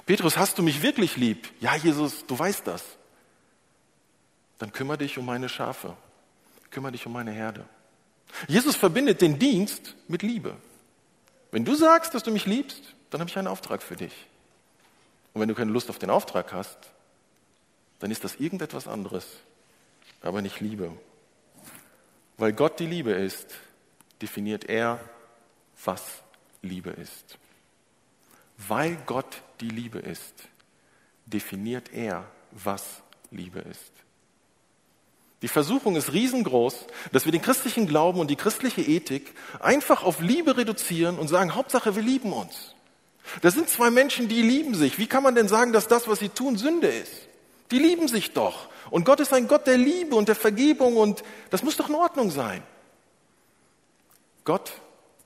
Petrus, 0.05 0.37
hast 0.37 0.59
du 0.59 0.63
mich 0.63 0.83
wirklich 0.83 1.17
lieb? 1.17 1.49
Ja, 1.61 1.75
Jesus, 1.75 2.27
du 2.27 2.39
weißt 2.39 2.67
das. 2.67 2.85
Dann 4.59 4.73
kümmere 4.73 4.99
dich 4.99 5.17
um 5.19 5.27
meine 5.27 5.49
Schafe. 5.49 5.97
Kümmere 6.71 6.93
dich 6.93 7.07
um 7.07 7.13
meine 7.13 7.33
Herde. 7.33 7.65
Jesus 8.49 8.77
verbindet 8.77 9.21
den 9.21 9.39
Dienst 9.39 9.95
mit 10.09 10.23
Liebe. 10.23 10.57
Wenn 11.51 11.65
du 11.65 11.75
sagst, 11.75 12.15
dass 12.15 12.23
du 12.23 12.31
mich 12.31 12.47
liebst, 12.47 12.83
dann 13.11 13.21
habe 13.21 13.31
ich 13.31 13.39
einen 13.39 13.49
Auftrag 13.49 13.83
für 13.83 13.97
dich. 13.97 14.13
Und 15.33 15.41
wenn 15.41 15.49
du 15.49 15.55
keine 15.55 15.71
Lust 15.71 15.89
auf 15.91 15.99
den 15.99 16.11
Auftrag 16.11 16.53
hast, 16.53 16.79
dann 17.99 18.11
ist 18.11 18.25
das 18.25 18.37
irgendetwas 18.37 18.89
anderes, 18.89 19.27
aber 20.21 20.43
nicht 20.43 20.61
Liebe. 20.61 20.93
Weil 22.37 22.53
Gott 22.53 22.79
die 22.79 22.87
Liebe 22.87 23.13
ist, 23.13 23.47
definiert 24.21 24.65
er, 24.67 25.01
was 25.85 26.03
Liebe 26.63 26.91
ist. 26.91 27.39
Weil 28.59 28.97
Gott 29.07 29.43
die 29.61 29.69
Liebe 29.69 29.99
ist, 29.99 30.35
definiert 31.27 31.93
er, 31.93 32.27
was 32.53 33.03
Liebe 33.31 33.61
ist. 33.61 33.93
Die 35.43 35.49
Versuchung 35.49 35.97
ist 35.97 36.13
riesengroß, 36.13 36.87
dass 37.13 37.27
wir 37.27 37.33
den 37.33 37.43
christlichen 37.43 37.87
Glauben 37.87 38.21
und 38.21 38.31
die 38.31 38.37
christliche 38.37 38.81
Ethik 38.81 39.35
einfach 39.61 40.03
auf 40.03 40.21
Liebe 40.21 40.57
reduzieren 40.57 41.19
und 41.19 41.29
sagen, 41.29 41.55
Hauptsache, 41.55 41.95
wir 41.95 42.03
lieben 42.03 42.33
uns. 42.33 42.75
Das 43.43 43.55
sind 43.55 43.69
zwei 43.69 43.91
Menschen, 43.91 44.29
die 44.29 44.41
lieben 44.41 44.75
sich. 44.75 44.99
Wie 44.99 45.07
kann 45.07 45.23
man 45.23 45.35
denn 45.35 45.49
sagen, 45.49 45.73
dass 45.73 45.89
das, 45.89 46.09
was 46.09 46.21
sie 46.21 46.31
tun, 46.31 46.57
Sünde 46.57 46.89
ist? 46.89 47.13
Die 47.71 47.79
lieben 47.79 48.09
sich 48.09 48.33
doch. 48.33 48.69
Und 48.91 49.05
Gott 49.05 49.21
ist 49.21 49.33
ein 49.33 49.49
Gott 49.49 49.67
der 49.67 49.77
Liebe 49.77 50.15
und 50.15 50.29
der 50.29 50.37
Vergebung 50.37 50.97
und 50.97 51.23
das 51.51 51.63
muss 51.63 51.77
doch 51.77 51.89
in 51.89 51.95
Ordnung 51.95 52.31
sein. 52.31 52.63
Gott 54.45 54.73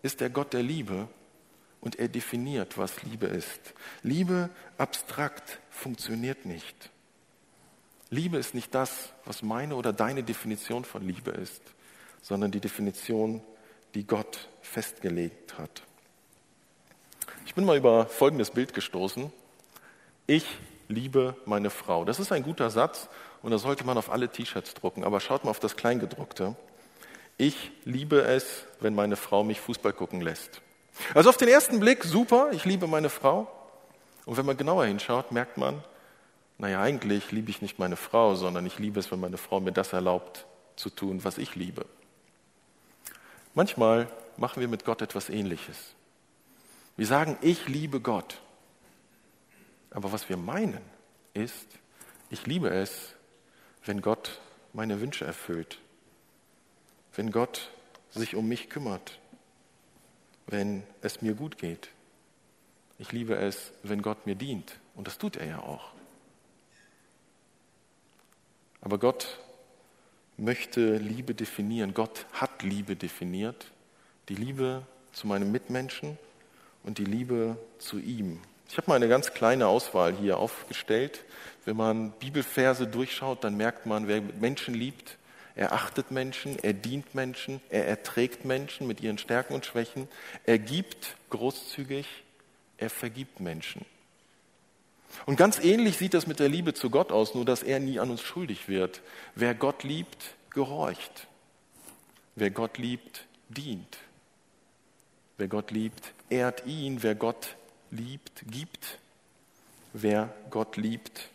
ist 0.03 0.21
der 0.21 0.31
Gott 0.31 0.53
der 0.55 0.63
Liebe 0.63 1.09
und 1.81 1.99
er 1.99 2.09
definiert, 2.09 2.79
was 2.79 3.03
Liebe 3.03 3.27
ist. 3.27 3.61
Liebe 4.03 4.49
abstrakt 4.79 5.61
funktioniert 5.71 6.47
nicht. 6.47 6.91
Liebe 8.11 8.39
ist 8.39 8.55
nicht 8.55 8.75
das, 8.75 9.13
was 9.25 9.43
meine 9.43 9.77
oder 9.77 9.93
deine 9.93 10.23
Definition 10.23 10.85
von 10.85 11.07
Liebe 11.07 11.31
ist, 11.31 11.63
sondern 12.23 12.51
die 12.51 12.61
Definition, 12.61 13.43
die 13.95 14.07
Gott 14.07 14.49
festgelegt 14.63 15.59
hat. 15.59 15.83
Ich 17.47 17.55
bin 17.55 17.65
mal 17.65 17.77
über 17.77 18.07
folgendes 18.07 18.51
Bild 18.51 18.75
gestoßen. 18.75 19.33
Ich 20.27 20.47
liebe 20.91 21.35
meine 21.47 21.71
Frau. 21.71 22.05
Das 22.05 22.21
ist 22.21 22.33
ein 22.33 22.43
guter 22.43 22.71
Satz 22.71 23.09
und 23.43 23.51
das 23.51 23.63
sollte 23.63 23.85
man 23.85 23.97
auf 23.97 24.11
alle 24.11 24.29
T-Shirts 24.29 24.75
drucken. 24.75 25.05
Aber 25.05 25.21
schaut 25.21 25.45
mal 25.45 25.51
auf 25.51 25.61
das 25.61 25.77
Kleingedruckte. 25.77 26.57
Ich 27.39 27.71
liebe 27.85 28.23
es, 28.23 28.65
wenn 28.81 28.95
meine 28.95 29.17
Frau 29.17 29.45
mich 29.45 29.61
Fußball 29.61 29.95
gucken 29.95 30.21
lässt. 30.21 30.61
Also 31.15 31.31
auf 31.31 31.37
den 31.39 31.49
ersten 31.49 31.81
Blick 31.81 32.05
super, 32.05 32.51
ich 32.53 32.65
liebe 32.65 32.87
meine 32.87 33.09
Frau. 33.09 33.51
Und 34.27 34.37
wenn 34.37 34.45
man 34.45 34.57
genauer 34.57 34.85
hinschaut, 34.85 35.33
merkt 35.33 35.57
man, 35.57 35.83
naja, 36.59 36.83
eigentlich 36.83 37.33
liebe 37.33 37.51
ich 37.51 37.63
nicht 37.63 37.79
meine 37.79 37.97
Frau, 37.97 38.35
sondern 38.35 38.67
ich 38.67 38.79
liebe 38.79 39.01
es, 39.01 39.11
wenn 39.11 39.21
meine 39.21 39.39
Frau 39.39 39.61
mir 39.61 39.73
das 39.73 39.95
erlaubt 39.95 40.45
zu 40.77 40.91
tun, 40.91 41.25
was 41.25 41.39
ich 41.39 41.55
liebe. 41.55 41.87
Manchmal 43.55 44.09
machen 44.37 44.61
wir 44.61 44.69
mit 44.69 44.85
Gott 44.85 45.01
etwas 45.01 45.31
Ähnliches. 45.31 45.95
Wir 46.97 47.07
sagen, 47.07 47.39
ich 47.41 47.67
liebe 47.67 48.01
Gott. 48.01 48.41
Aber 49.91 50.13
was 50.13 50.29
wir 50.29 50.37
meinen 50.37 50.81
ist, 51.35 51.67
ich 52.31 52.47
liebe 52.47 52.71
es, 52.71 53.15
wenn 53.85 54.01
Gott 54.03 54.41
meine 54.73 55.01
Wünsche 55.01 55.25
erfüllt, 55.25 55.79
wenn 57.17 57.33
Gott 57.33 57.71
sich 58.11 58.37
um 58.37 58.49
mich 58.49 58.71
kümmert, 58.71 59.19
wenn 60.47 60.83
es 61.03 61.23
mir 61.23 61.35
gut 61.35 61.59
geht. 61.59 61.89
Ich 62.99 63.13
liebe 63.13 63.37
es, 63.37 63.73
wenn 63.83 64.03
Gott 64.03 64.27
mir 64.27 64.35
dient. 64.35 64.79
Und 64.95 65.07
das 65.07 65.19
tut 65.19 65.37
er 65.37 65.47
ja 65.47 65.59
auch. 65.61 65.93
Aber 68.81 68.99
Gott 68.99 69.39
möchte 70.37 70.97
Liebe 70.97 71.35
definieren. 71.35 71.95
Gott 71.95 72.27
hat 72.33 72.63
Liebe 72.63 72.97
definiert. 72.97 73.71
Die 74.29 74.35
Liebe 74.35 74.87
zu 75.13 75.27
meinem 75.27 75.53
Mitmenschen 75.53 76.19
und 76.83 76.99
die 76.99 77.05
Liebe 77.05 77.57
zu 77.79 77.99
ihm. 77.99 78.41
Ich 78.71 78.77
habe 78.77 78.89
mal 78.89 78.95
eine 78.95 79.09
ganz 79.09 79.35
kleine 79.35 79.67
Auswahl 79.67 80.15
hier 80.15 80.39
aufgestellt. 80.39 81.25
Wenn 81.65 81.77
man 81.77 82.13
Bibelverse 82.13 82.87
durchschaut, 82.87 83.43
dann 83.43 83.57
merkt 83.57 83.85
man, 83.85 84.07
wer 84.07 84.21
Menschen 84.21 84.75
liebt, 84.75 85.19
er 85.57 85.73
achtet 85.73 86.13
Menschen, 86.13 86.57
er 86.57 86.73
dient 86.73 87.13
Menschen, 87.17 87.61
er 87.69 87.89
erträgt 87.89 88.45
Menschen 88.45 88.87
mit 88.87 89.01
ihren 89.01 89.19
Stärken 89.19 89.55
und 89.55 89.67
Schwächen, 89.67 90.07
er 90.45 90.61
gibt 90.61 91.17
großzügig, 91.31 92.07
er 92.79 92.91
vergibt 92.91 93.41
Menschen. 93.41 93.85
Und 95.27 95.37
ganz 95.37 95.59
ähnlich 95.59 95.99
sieht 95.99 96.15
das 96.15 96.29
mit 96.29 96.39
der 96.39 96.49
Liebe 96.49 96.73
zu 96.73 96.91
Gott 96.91 97.11
aus, 97.11 97.35
nur 97.35 97.45
dass 97.45 97.65
er 97.65 97.81
nie 97.81 97.99
an 97.99 98.11
uns 98.11 98.23
schuldig 98.23 98.69
wird. 98.69 99.03
Wer 99.35 99.55
Gott 99.55 99.83
liebt, 99.83 100.37
gehorcht. 100.51 101.27
Wer 102.37 102.53
Gott 102.53 102.79
liebt, 102.79 103.27
dient. 103.49 103.99
Wer 105.39 105.49
Gott 105.49 105.73
liebt, 105.73 106.13
ehrt 106.29 106.65
ihn. 106.67 107.03
Wer 107.03 107.17
Gott 107.17 107.57
liebt, 107.91 108.43
gibt. 108.51 108.99
Wer 109.93 110.33
Gott 110.51 110.77
liebt, 110.77 111.29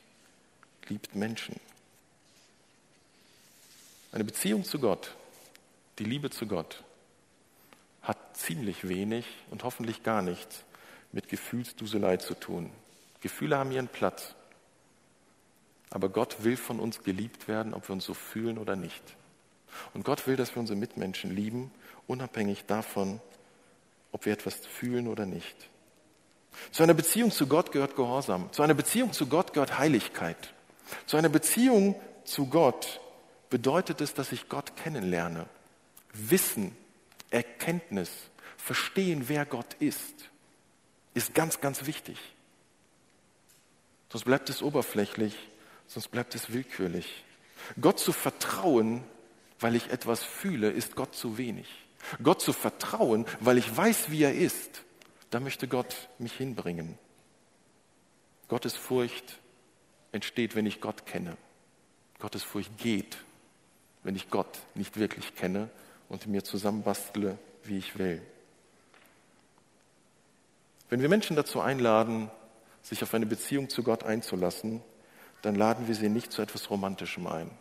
liebt 0.87 1.15
Menschen. 1.15 1.59
Eine 4.11 4.23
Beziehung 4.23 4.63
zu 4.63 4.79
Gott, 4.79 5.13
die 5.99 6.05
Liebe 6.05 6.29
zu 6.29 6.47
Gott, 6.47 6.83
hat 8.01 8.37
ziemlich 8.37 8.87
wenig 8.87 9.25
und 9.49 9.63
hoffentlich 9.63 10.03
gar 10.03 10.21
nichts 10.21 10.63
mit 11.11 11.27
Gefühlsduselei 11.27 12.17
zu 12.17 12.33
tun. 12.33 12.71
Gefühle 13.21 13.57
haben 13.57 13.71
ihren 13.71 13.87
Platz. 13.87 14.35
Aber 15.89 16.09
Gott 16.09 16.43
will 16.43 16.57
von 16.57 16.79
uns 16.79 17.03
geliebt 17.03 17.47
werden, 17.47 17.73
ob 17.73 17.89
wir 17.89 17.93
uns 17.93 18.05
so 18.05 18.13
fühlen 18.13 18.57
oder 18.57 18.75
nicht. 18.75 19.03
Und 19.93 20.05
Gott 20.05 20.27
will, 20.27 20.35
dass 20.35 20.55
wir 20.55 20.59
unsere 20.59 20.79
Mitmenschen 20.79 21.35
lieben, 21.35 21.71
unabhängig 22.07 22.65
davon, 22.65 23.19
ob 24.11 24.25
wir 24.25 24.33
etwas 24.33 24.55
fühlen 24.65 25.07
oder 25.07 25.25
nicht. 25.25 25.55
Zu 26.71 26.83
einer 26.83 26.93
Beziehung 26.93 27.31
zu 27.31 27.47
Gott 27.47 27.71
gehört 27.71 27.95
Gehorsam. 27.95 28.51
Zu 28.51 28.63
einer 28.63 28.73
Beziehung 28.73 29.13
zu 29.13 29.27
Gott 29.27 29.53
gehört 29.53 29.77
Heiligkeit. 29.77 30.53
Zu 31.05 31.17
einer 31.17 31.29
Beziehung 31.29 31.99
zu 32.23 32.47
Gott 32.47 32.99
bedeutet 33.49 34.01
es, 34.01 34.13
dass 34.13 34.31
ich 34.31 34.49
Gott 34.49 34.75
kennenlerne. 34.75 35.47
Wissen, 36.13 36.75
Erkenntnis, 37.29 38.09
verstehen, 38.57 39.25
wer 39.27 39.45
Gott 39.45 39.75
ist, 39.79 40.29
ist 41.13 41.33
ganz, 41.33 41.61
ganz 41.61 41.85
wichtig. 41.85 42.17
Sonst 44.09 44.25
bleibt 44.25 44.49
es 44.49 44.61
oberflächlich, 44.61 45.35
sonst 45.87 46.09
bleibt 46.09 46.35
es 46.35 46.53
willkürlich. 46.53 47.23
Gott 47.81 47.99
zu 47.99 48.13
vertrauen, 48.13 49.03
weil 49.59 49.75
ich 49.75 49.89
etwas 49.89 50.23
fühle, 50.23 50.69
ist 50.69 50.95
Gott 50.95 51.15
zu 51.15 51.37
wenig. 51.37 51.67
Gott 52.21 52.41
zu 52.41 52.53
vertrauen, 52.53 53.25
weil 53.39 53.57
ich 53.57 53.75
weiß, 53.75 54.11
wie 54.11 54.23
er 54.23 54.33
ist, 54.33 54.84
da 55.35 55.41
möchte 55.41 55.67
Gott 55.67 56.07
mich 56.17 56.31
hinbringen. 56.31 56.97
Gottes 58.47 58.73
Furcht 58.77 59.41
entsteht, 60.13 60.55
wenn 60.55 60.65
ich 60.65 60.79
Gott 60.79 61.05
kenne. 61.05 61.35
Gottes 62.19 62.41
Furcht 62.41 62.77
geht, 62.77 63.17
wenn 64.03 64.15
ich 64.15 64.29
Gott 64.29 64.59
nicht 64.75 64.95
wirklich 64.97 65.35
kenne 65.35 65.69
und 66.07 66.25
mir 66.27 66.45
zusammenbastle, 66.45 67.37
wie 67.65 67.77
ich 67.77 67.99
will. 67.99 68.21
Wenn 70.87 71.01
wir 71.01 71.09
Menschen 71.09 71.35
dazu 71.35 71.59
einladen, 71.59 72.31
sich 72.81 73.03
auf 73.03 73.13
eine 73.13 73.25
Beziehung 73.25 73.67
zu 73.67 73.83
Gott 73.83 74.05
einzulassen, 74.05 74.81
dann 75.41 75.55
laden 75.55 75.89
wir 75.89 75.95
sie 75.95 76.07
nicht 76.07 76.31
zu 76.31 76.43
etwas 76.43 76.69
Romantischem 76.69 77.27
ein. 77.27 77.51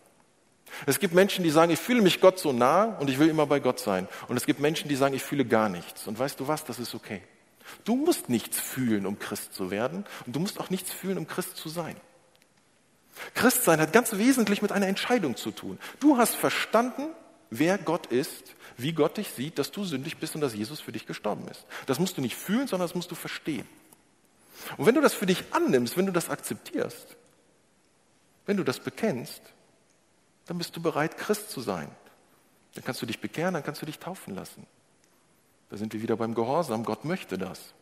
Es 0.86 1.00
gibt 1.00 1.12
Menschen, 1.12 1.42
die 1.42 1.50
sagen, 1.50 1.72
ich 1.72 1.80
fühle 1.80 2.02
mich 2.02 2.20
Gott 2.20 2.38
so 2.38 2.52
nah 2.52 2.96
und 3.00 3.10
ich 3.10 3.18
will 3.18 3.28
immer 3.28 3.48
bei 3.48 3.58
Gott 3.58 3.80
sein. 3.80 4.06
Und 4.28 4.36
es 4.36 4.46
gibt 4.46 4.60
Menschen, 4.60 4.88
die 4.88 4.94
sagen, 4.94 5.16
ich 5.16 5.24
fühle 5.24 5.44
gar 5.44 5.68
nichts. 5.68 6.06
Und 6.06 6.16
weißt 6.16 6.38
du 6.38 6.46
was, 6.46 6.64
das 6.64 6.78
ist 6.78 6.94
okay. 6.94 7.20
Du 7.84 7.96
musst 7.96 8.28
nichts 8.28 8.60
fühlen, 8.60 9.06
um 9.06 9.18
Christ 9.18 9.54
zu 9.54 9.70
werden. 9.70 10.04
Und 10.26 10.36
du 10.36 10.40
musst 10.40 10.60
auch 10.60 10.70
nichts 10.70 10.92
fühlen, 10.92 11.18
um 11.18 11.26
Christ 11.26 11.56
zu 11.56 11.68
sein. 11.68 11.96
Christsein 13.34 13.80
hat 13.80 13.92
ganz 13.92 14.12
wesentlich 14.12 14.62
mit 14.62 14.72
einer 14.72 14.88
Entscheidung 14.88 15.36
zu 15.36 15.50
tun. 15.50 15.78
Du 16.00 16.18
hast 16.18 16.34
verstanden, 16.34 17.08
wer 17.50 17.78
Gott 17.78 18.06
ist, 18.06 18.54
wie 18.76 18.92
Gott 18.92 19.16
dich 19.16 19.30
sieht, 19.30 19.58
dass 19.58 19.70
du 19.70 19.84
sündig 19.84 20.18
bist 20.18 20.34
und 20.34 20.40
dass 20.40 20.54
Jesus 20.54 20.80
für 20.80 20.92
dich 20.92 21.06
gestorben 21.06 21.46
ist. 21.48 21.64
Das 21.86 21.98
musst 21.98 22.16
du 22.18 22.20
nicht 22.20 22.36
fühlen, 22.36 22.66
sondern 22.66 22.88
das 22.88 22.94
musst 22.94 23.10
du 23.10 23.14
verstehen. 23.14 23.66
Und 24.76 24.86
wenn 24.86 24.94
du 24.94 25.00
das 25.00 25.14
für 25.14 25.26
dich 25.26 25.44
annimmst, 25.52 25.96
wenn 25.96 26.06
du 26.06 26.12
das 26.12 26.28
akzeptierst, 26.28 27.16
wenn 28.46 28.56
du 28.56 28.64
das 28.64 28.80
bekennst, 28.80 29.42
dann 30.46 30.58
bist 30.58 30.76
du 30.76 30.82
bereit, 30.82 31.16
Christ 31.16 31.50
zu 31.50 31.60
sein. 31.60 31.90
Dann 32.74 32.84
kannst 32.84 33.00
du 33.00 33.06
dich 33.06 33.20
bekehren, 33.20 33.54
dann 33.54 33.62
kannst 33.62 33.80
du 33.80 33.86
dich 33.86 33.98
taufen 33.98 34.34
lassen. 34.34 34.66
Da 35.70 35.76
sind 35.76 35.92
wir 35.92 36.02
wieder 36.02 36.16
beim 36.16 36.34
Gehorsam. 36.34 36.84
Gott 36.84 37.04
möchte 37.04 37.38
das. 37.38 37.74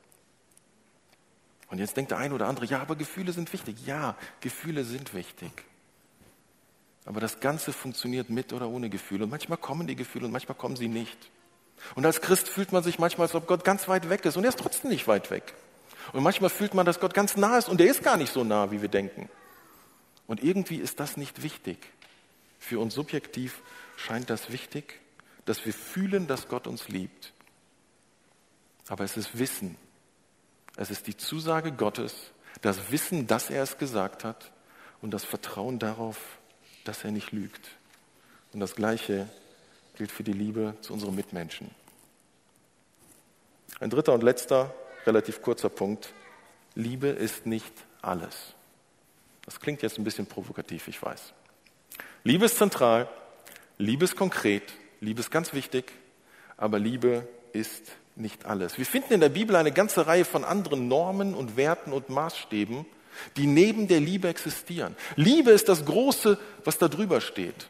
Und 1.68 1.78
jetzt 1.78 1.96
denkt 1.96 2.10
der 2.10 2.18
eine 2.18 2.34
oder 2.34 2.48
andere, 2.48 2.66
ja, 2.66 2.80
aber 2.80 2.96
Gefühle 2.96 3.32
sind 3.32 3.52
wichtig. 3.52 3.86
Ja, 3.86 4.16
Gefühle 4.40 4.84
sind 4.84 5.14
wichtig. 5.14 5.50
Aber 7.04 7.20
das 7.20 7.40
Ganze 7.40 7.72
funktioniert 7.72 8.30
mit 8.30 8.52
oder 8.52 8.68
ohne 8.68 8.88
Gefühle. 8.90 9.24
Und 9.24 9.30
manchmal 9.30 9.58
kommen 9.58 9.86
die 9.86 9.96
Gefühle 9.96 10.26
und 10.26 10.32
manchmal 10.32 10.56
kommen 10.56 10.76
sie 10.76 10.88
nicht. 10.88 11.16
Und 11.94 12.06
als 12.06 12.20
Christ 12.20 12.48
fühlt 12.48 12.72
man 12.72 12.82
sich 12.82 12.98
manchmal, 12.98 13.26
als 13.26 13.34
ob 13.34 13.46
Gott 13.46 13.64
ganz 13.64 13.88
weit 13.88 14.08
weg 14.08 14.24
ist. 14.24 14.36
Und 14.36 14.44
er 14.44 14.50
ist 14.50 14.58
trotzdem 14.58 14.90
nicht 14.90 15.08
weit 15.08 15.30
weg. 15.30 15.54
Und 16.12 16.22
manchmal 16.22 16.50
fühlt 16.50 16.74
man, 16.74 16.86
dass 16.86 17.00
Gott 17.00 17.14
ganz 17.14 17.36
nah 17.36 17.58
ist 17.58 17.68
und 17.68 17.80
er 17.80 17.86
ist 17.86 18.02
gar 18.02 18.16
nicht 18.16 18.32
so 18.32 18.44
nah, 18.44 18.70
wie 18.70 18.82
wir 18.82 18.88
denken. 18.88 19.28
Und 20.26 20.42
irgendwie 20.42 20.76
ist 20.76 21.00
das 21.00 21.16
nicht 21.16 21.42
wichtig. 21.42 21.78
Für 22.58 22.80
uns 22.80 22.94
subjektiv 22.94 23.60
scheint 23.96 24.30
das 24.30 24.50
wichtig, 24.50 25.00
dass 25.44 25.64
wir 25.64 25.72
fühlen, 25.72 26.26
dass 26.26 26.48
Gott 26.48 26.66
uns 26.66 26.88
liebt. 26.88 27.32
Aber 28.92 29.04
es 29.04 29.16
ist 29.16 29.38
Wissen. 29.38 29.78
Es 30.76 30.90
ist 30.90 31.06
die 31.06 31.16
Zusage 31.16 31.72
Gottes, 31.72 32.14
das 32.60 32.90
Wissen, 32.90 33.26
dass 33.26 33.48
er 33.48 33.62
es 33.62 33.78
gesagt 33.78 34.22
hat 34.22 34.52
und 35.00 35.12
das 35.12 35.24
Vertrauen 35.24 35.78
darauf, 35.78 36.18
dass 36.84 37.02
er 37.02 37.10
nicht 37.10 37.32
lügt. 37.32 37.70
Und 38.52 38.60
das 38.60 38.74
Gleiche 38.74 39.30
gilt 39.96 40.12
für 40.12 40.24
die 40.24 40.34
Liebe 40.34 40.74
zu 40.82 40.92
unseren 40.92 41.14
Mitmenschen. 41.14 41.70
Ein 43.80 43.88
dritter 43.88 44.12
und 44.12 44.22
letzter, 44.22 44.74
relativ 45.06 45.40
kurzer 45.40 45.70
Punkt. 45.70 46.12
Liebe 46.74 47.08
ist 47.08 47.46
nicht 47.46 47.72
alles. 48.02 48.52
Das 49.46 49.58
klingt 49.58 49.80
jetzt 49.80 49.96
ein 49.96 50.04
bisschen 50.04 50.26
provokativ, 50.26 50.86
ich 50.88 51.02
weiß. 51.02 51.32
Liebe 52.24 52.44
ist 52.44 52.58
zentral, 52.58 53.08
Liebe 53.78 54.04
ist 54.04 54.16
konkret, 54.16 54.70
Liebe 55.00 55.20
ist 55.20 55.30
ganz 55.30 55.54
wichtig, 55.54 55.92
aber 56.58 56.78
Liebe 56.78 57.26
ist 57.54 57.92
nicht 58.16 58.44
alles. 58.46 58.78
Wir 58.78 58.86
finden 58.86 59.14
in 59.14 59.20
der 59.20 59.28
Bibel 59.28 59.56
eine 59.56 59.72
ganze 59.72 60.06
Reihe 60.06 60.24
von 60.24 60.44
anderen 60.44 60.88
Normen 60.88 61.34
und 61.34 61.56
Werten 61.56 61.92
und 61.92 62.08
Maßstäben, 62.08 62.84
die 63.36 63.46
neben 63.46 63.88
der 63.88 64.00
Liebe 64.00 64.28
existieren. 64.28 64.96
Liebe 65.16 65.50
ist 65.50 65.68
das 65.68 65.84
Große, 65.84 66.38
was 66.64 66.78
da 66.78 66.88
drüber 66.88 67.20
steht. 67.20 67.68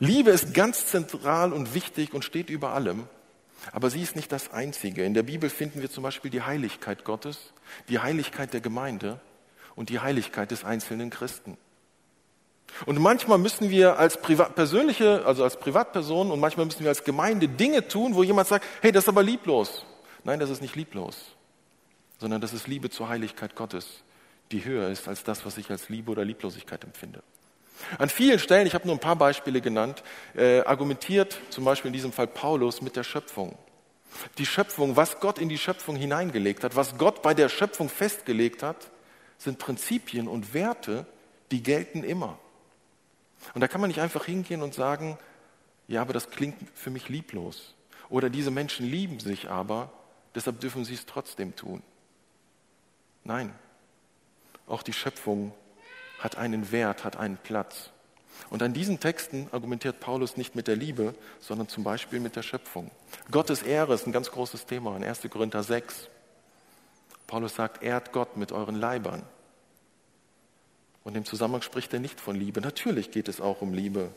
Liebe 0.00 0.30
ist 0.30 0.54
ganz 0.54 0.86
zentral 0.86 1.52
und 1.52 1.74
wichtig 1.74 2.14
und 2.14 2.24
steht 2.24 2.50
über 2.50 2.72
allem, 2.72 3.04
aber 3.72 3.90
sie 3.90 4.02
ist 4.02 4.16
nicht 4.16 4.32
das 4.32 4.52
Einzige. 4.52 5.04
In 5.04 5.14
der 5.14 5.22
Bibel 5.22 5.48
finden 5.48 5.80
wir 5.80 5.90
zum 5.90 6.02
Beispiel 6.02 6.30
die 6.30 6.42
Heiligkeit 6.42 7.04
Gottes, 7.04 7.52
die 7.88 8.00
Heiligkeit 8.00 8.52
der 8.52 8.60
Gemeinde 8.60 9.20
und 9.76 9.88
die 9.88 10.00
Heiligkeit 10.00 10.50
des 10.50 10.64
einzelnen 10.64 11.10
Christen. 11.10 11.56
Und 12.86 12.98
manchmal 12.98 13.38
müssen 13.38 13.70
wir 13.70 13.98
als 13.98 14.20
Privat, 14.20 14.54
persönliche, 14.54 15.24
also 15.24 15.44
als 15.44 15.58
Privatperson 15.58 16.30
und 16.30 16.40
manchmal 16.40 16.66
müssen 16.66 16.80
wir 16.80 16.88
als 16.88 17.04
Gemeinde 17.04 17.48
Dinge 17.48 17.86
tun, 17.86 18.14
wo 18.14 18.22
jemand 18.22 18.48
sagt, 18.48 18.64
hey, 18.80 18.90
das 18.90 19.04
ist 19.04 19.08
aber 19.08 19.22
lieblos. 19.22 19.84
Nein, 20.24 20.40
das 20.40 20.50
ist 20.50 20.62
nicht 20.62 20.74
lieblos, 20.74 21.16
sondern 22.18 22.40
das 22.40 22.52
ist 22.52 22.66
Liebe 22.66 22.90
zur 22.90 23.08
Heiligkeit 23.08 23.54
Gottes, 23.54 24.02
die 24.50 24.64
höher 24.64 24.88
ist 24.88 25.06
als 25.06 25.22
das, 25.22 25.44
was 25.44 25.58
ich 25.58 25.70
als 25.70 25.88
Liebe 25.88 26.10
oder 26.10 26.24
Lieblosigkeit 26.24 26.82
empfinde. 26.82 27.22
An 27.98 28.08
vielen 28.08 28.38
Stellen, 28.38 28.66
ich 28.66 28.74
habe 28.74 28.86
nur 28.86 28.96
ein 28.96 29.00
paar 29.00 29.16
Beispiele 29.16 29.60
genannt, 29.60 30.02
äh, 30.34 30.60
argumentiert 30.60 31.38
zum 31.50 31.64
Beispiel 31.64 31.90
in 31.90 31.92
diesem 31.92 32.12
Fall 32.12 32.26
Paulus 32.26 32.80
mit 32.80 32.96
der 32.96 33.04
Schöpfung. 33.04 33.58
Die 34.38 34.46
Schöpfung, 34.46 34.96
was 34.96 35.20
Gott 35.20 35.38
in 35.38 35.48
die 35.48 35.58
Schöpfung 35.58 35.96
hineingelegt 35.96 36.64
hat, 36.64 36.76
was 36.76 36.96
Gott 36.96 37.20
bei 37.20 37.34
der 37.34 37.48
Schöpfung 37.48 37.88
festgelegt 37.88 38.62
hat, 38.62 38.90
sind 39.38 39.58
Prinzipien 39.58 40.28
und 40.28 40.54
Werte, 40.54 41.04
die 41.50 41.62
gelten 41.62 42.04
immer. 42.04 42.38
Und 43.54 43.60
da 43.60 43.68
kann 43.68 43.80
man 43.80 43.88
nicht 43.88 44.00
einfach 44.00 44.24
hingehen 44.24 44.62
und 44.62 44.74
sagen, 44.74 45.18
ja, 45.86 46.00
aber 46.00 46.12
das 46.12 46.30
klingt 46.30 46.56
für 46.74 46.90
mich 46.90 47.08
lieblos. 47.08 47.74
Oder 48.08 48.30
diese 48.30 48.50
Menschen 48.50 48.86
lieben 48.86 49.20
sich 49.20 49.50
aber, 49.50 49.90
deshalb 50.34 50.60
dürfen 50.60 50.84
sie 50.84 50.94
es 50.94 51.06
trotzdem 51.06 51.56
tun. 51.56 51.82
Nein, 53.24 53.54
auch 54.66 54.82
die 54.82 54.92
Schöpfung 54.92 55.52
hat 56.18 56.36
einen 56.36 56.72
Wert, 56.72 57.04
hat 57.04 57.16
einen 57.16 57.36
Platz. 57.36 57.90
Und 58.50 58.62
an 58.62 58.72
diesen 58.72 59.00
Texten 59.00 59.48
argumentiert 59.52 60.00
Paulus 60.00 60.36
nicht 60.36 60.56
mit 60.56 60.66
der 60.66 60.76
Liebe, 60.76 61.14
sondern 61.40 61.68
zum 61.68 61.84
Beispiel 61.84 62.20
mit 62.20 62.36
der 62.36 62.42
Schöpfung. 62.42 62.90
Gottes 63.30 63.62
Ehre 63.62 63.94
ist 63.94 64.06
ein 64.06 64.12
ganz 64.12 64.30
großes 64.30 64.66
Thema 64.66 64.96
in 64.96 65.04
1. 65.04 65.22
Korinther 65.30 65.62
6. 65.62 66.08
Paulus 67.26 67.54
sagt, 67.54 67.82
ehrt 67.82 68.12
Gott 68.12 68.36
mit 68.36 68.52
euren 68.52 68.74
Leibern. 68.74 69.22
Und 71.04 71.16
im 71.16 71.24
Zusammenhang 71.24 71.62
spricht 71.62 71.92
er 71.92 72.00
nicht 72.00 72.20
von 72.20 72.34
Liebe. 72.34 72.60
Natürlich 72.60 73.10
geht 73.10 73.28
es 73.28 73.40
auch 73.40 73.60
um 73.60 73.74
Liebe, 73.74 74.10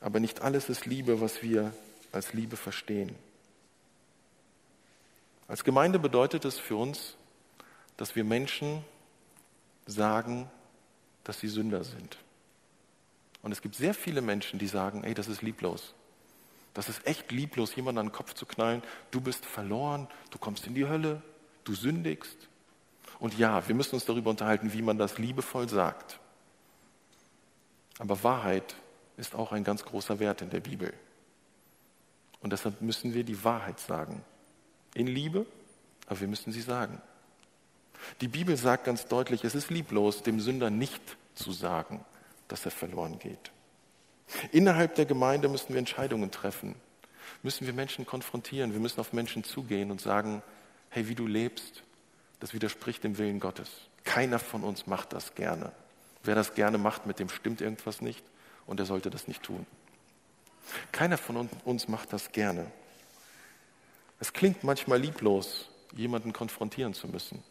aber 0.00 0.18
nicht 0.18 0.40
alles 0.40 0.68
ist 0.68 0.86
Liebe, 0.86 1.20
was 1.20 1.42
wir 1.42 1.72
als 2.10 2.32
Liebe 2.32 2.56
verstehen. 2.56 3.14
Als 5.48 5.62
Gemeinde 5.62 5.98
bedeutet 5.98 6.44
es 6.44 6.58
für 6.58 6.76
uns, 6.76 7.16
dass 7.96 8.16
wir 8.16 8.24
Menschen 8.24 8.82
sagen, 9.86 10.50
dass 11.22 11.40
sie 11.40 11.48
Sünder 11.48 11.84
sind. 11.84 12.18
Und 13.42 13.52
es 13.52 13.62
gibt 13.62 13.76
sehr 13.76 13.94
viele 13.94 14.22
Menschen, 14.22 14.58
die 14.58 14.66
sagen, 14.66 15.04
ey, 15.04 15.14
das 15.14 15.28
ist 15.28 15.42
lieblos. 15.42 15.94
Das 16.74 16.88
ist 16.88 17.06
echt 17.06 17.30
lieblos, 17.30 17.76
jemanden 17.76 18.00
an 18.00 18.06
den 18.06 18.12
Kopf 18.12 18.34
zu 18.34 18.44
knallen. 18.44 18.82
Du 19.10 19.20
bist 19.20 19.46
verloren, 19.46 20.08
du 20.30 20.38
kommst 20.38 20.66
in 20.66 20.74
die 20.74 20.86
Hölle, 20.86 21.22
du 21.64 21.74
sündigst. 21.74 22.36
Und 23.18 23.38
ja, 23.38 23.66
wir 23.66 23.74
müssen 23.74 23.94
uns 23.94 24.04
darüber 24.04 24.30
unterhalten, 24.30 24.72
wie 24.72 24.82
man 24.82 24.98
das 24.98 25.18
liebevoll 25.18 25.68
sagt. 25.68 26.18
Aber 27.98 28.22
Wahrheit 28.22 28.74
ist 29.16 29.34
auch 29.34 29.52
ein 29.52 29.64
ganz 29.64 29.84
großer 29.84 30.18
Wert 30.18 30.42
in 30.42 30.50
der 30.50 30.60
Bibel. 30.60 30.92
Und 32.40 32.52
deshalb 32.52 32.82
müssen 32.82 33.14
wir 33.14 33.24
die 33.24 33.42
Wahrheit 33.44 33.80
sagen. 33.80 34.22
In 34.94 35.06
Liebe, 35.06 35.46
aber 36.06 36.20
wir 36.20 36.28
müssen 36.28 36.52
sie 36.52 36.60
sagen. 36.60 37.00
Die 38.20 38.28
Bibel 38.28 38.56
sagt 38.56 38.84
ganz 38.84 39.06
deutlich, 39.06 39.44
es 39.44 39.54
ist 39.54 39.70
lieblos, 39.70 40.22
dem 40.22 40.40
Sünder 40.40 40.70
nicht 40.70 41.02
zu 41.34 41.52
sagen, 41.52 42.04
dass 42.48 42.64
er 42.64 42.70
verloren 42.70 43.18
geht. 43.18 43.50
Innerhalb 44.52 44.94
der 44.96 45.06
Gemeinde 45.06 45.48
müssen 45.48 45.70
wir 45.70 45.78
Entscheidungen 45.78 46.30
treffen, 46.30 46.74
müssen 47.42 47.66
wir 47.66 47.74
Menschen 47.74 48.06
konfrontieren, 48.06 48.72
wir 48.72 48.80
müssen 48.80 49.00
auf 49.00 49.12
Menschen 49.12 49.44
zugehen 49.44 49.90
und 49.90 50.00
sagen, 50.00 50.42
hey, 50.90 51.08
wie 51.08 51.14
du 51.14 51.26
lebst, 51.26 51.82
das 52.40 52.52
widerspricht 52.52 53.04
dem 53.04 53.18
Willen 53.18 53.40
Gottes. 53.40 53.70
Keiner 54.04 54.38
von 54.38 54.62
uns 54.62 54.86
macht 54.86 55.12
das 55.12 55.34
gerne. 55.34 55.72
Wer 56.22 56.34
das 56.34 56.54
gerne 56.54 56.78
macht, 56.78 57.06
mit 57.06 57.18
dem 57.18 57.28
stimmt 57.28 57.60
irgendwas 57.60 58.00
nicht 58.00 58.24
und 58.66 58.80
er 58.80 58.86
sollte 58.86 59.10
das 59.10 59.28
nicht 59.28 59.42
tun. 59.42 59.66
Keiner 60.92 61.18
von 61.18 61.48
uns 61.64 61.88
macht 61.88 62.12
das 62.12 62.32
gerne. 62.32 62.70
Es 64.18 64.32
klingt 64.32 64.64
manchmal 64.64 65.00
lieblos, 65.00 65.68
jemanden 65.94 66.32
konfrontieren 66.32 66.94
zu 66.94 67.06
müssen. 67.06 67.42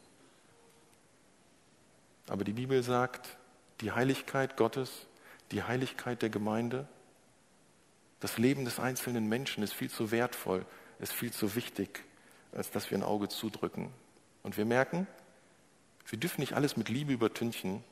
Aber 2.28 2.44
die 2.44 2.54
Bibel 2.54 2.82
sagt, 2.84 3.38
die 3.82 3.92
Heiligkeit 3.92 4.58
Gottes, 4.58 4.92
die 5.52 5.64
Heiligkeit 5.64 6.22
der 6.22 6.30
Gemeinde, 6.30 6.88
das 8.20 8.38
Leben 8.38 8.66
des 8.66 8.80
einzelnen 8.80 9.28
Menschen 9.28 9.64
ist 9.64 9.74
viel 9.74 9.90
zu 9.90 10.10
wertvoll, 10.12 10.66
ist 11.00 11.14
viel 11.14 11.32
zu 11.32 11.56
wichtig, 11.56 12.04
als 12.52 12.72
dass 12.72 12.90
wir 12.90 12.98
ein 12.98 13.04
Auge 13.04 13.30
zudrücken. 13.30 13.92
Und 14.46 14.58
wir 14.58 14.66
merken, 14.66 15.08
wir 16.08 16.20
dürfen 16.20 16.42
nicht 16.42 16.54
alles 16.54 16.78
mit 16.78 16.88
Liebe 16.88 17.12
übertünchen 17.12 17.84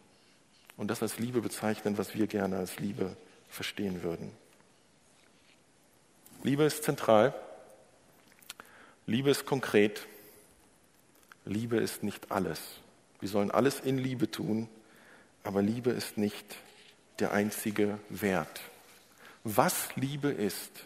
und 0.77 0.91
das 0.91 1.01
als 1.01 1.17
Liebe 1.17 1.41
bezeichnen, 1.41 1.97
was 1.97 2.13
wir 2.13 2.27
gerne 2.27 2.57
als 2.57 2.77
Liebe 2.77 3.17
verstehen 3.49 4.03
würden. 4.03 4.31
Liebe 6.43 6.63
ist 6.63 6.83
zentral, 6.83 7.33
Liebe 9.07 9.31
ist 9.31 9.47
konkret, 9.47 10.05
Liebe 11.45 11.77
ist 11.77 12.03
nicht 12.03 12.31
alles. 12.31 12.59
Wir 13.19 13.29
sollen 13.29 13.49
alles 13.49 13.79
in 13.79 13.97
Liebe 13.97 14.29
tun, 14.29 14.69
aber 15.43 15.63
Liebe 15.63 15.89
ist 15.89 16.19
nicht 16.19 16.55
der 17.17 17.31
einzige 17.31 17.97
Wert. 18.09 18.61
Was 19.43 19.95
Liebe 19.95 20.29
ist, 20.29 20.85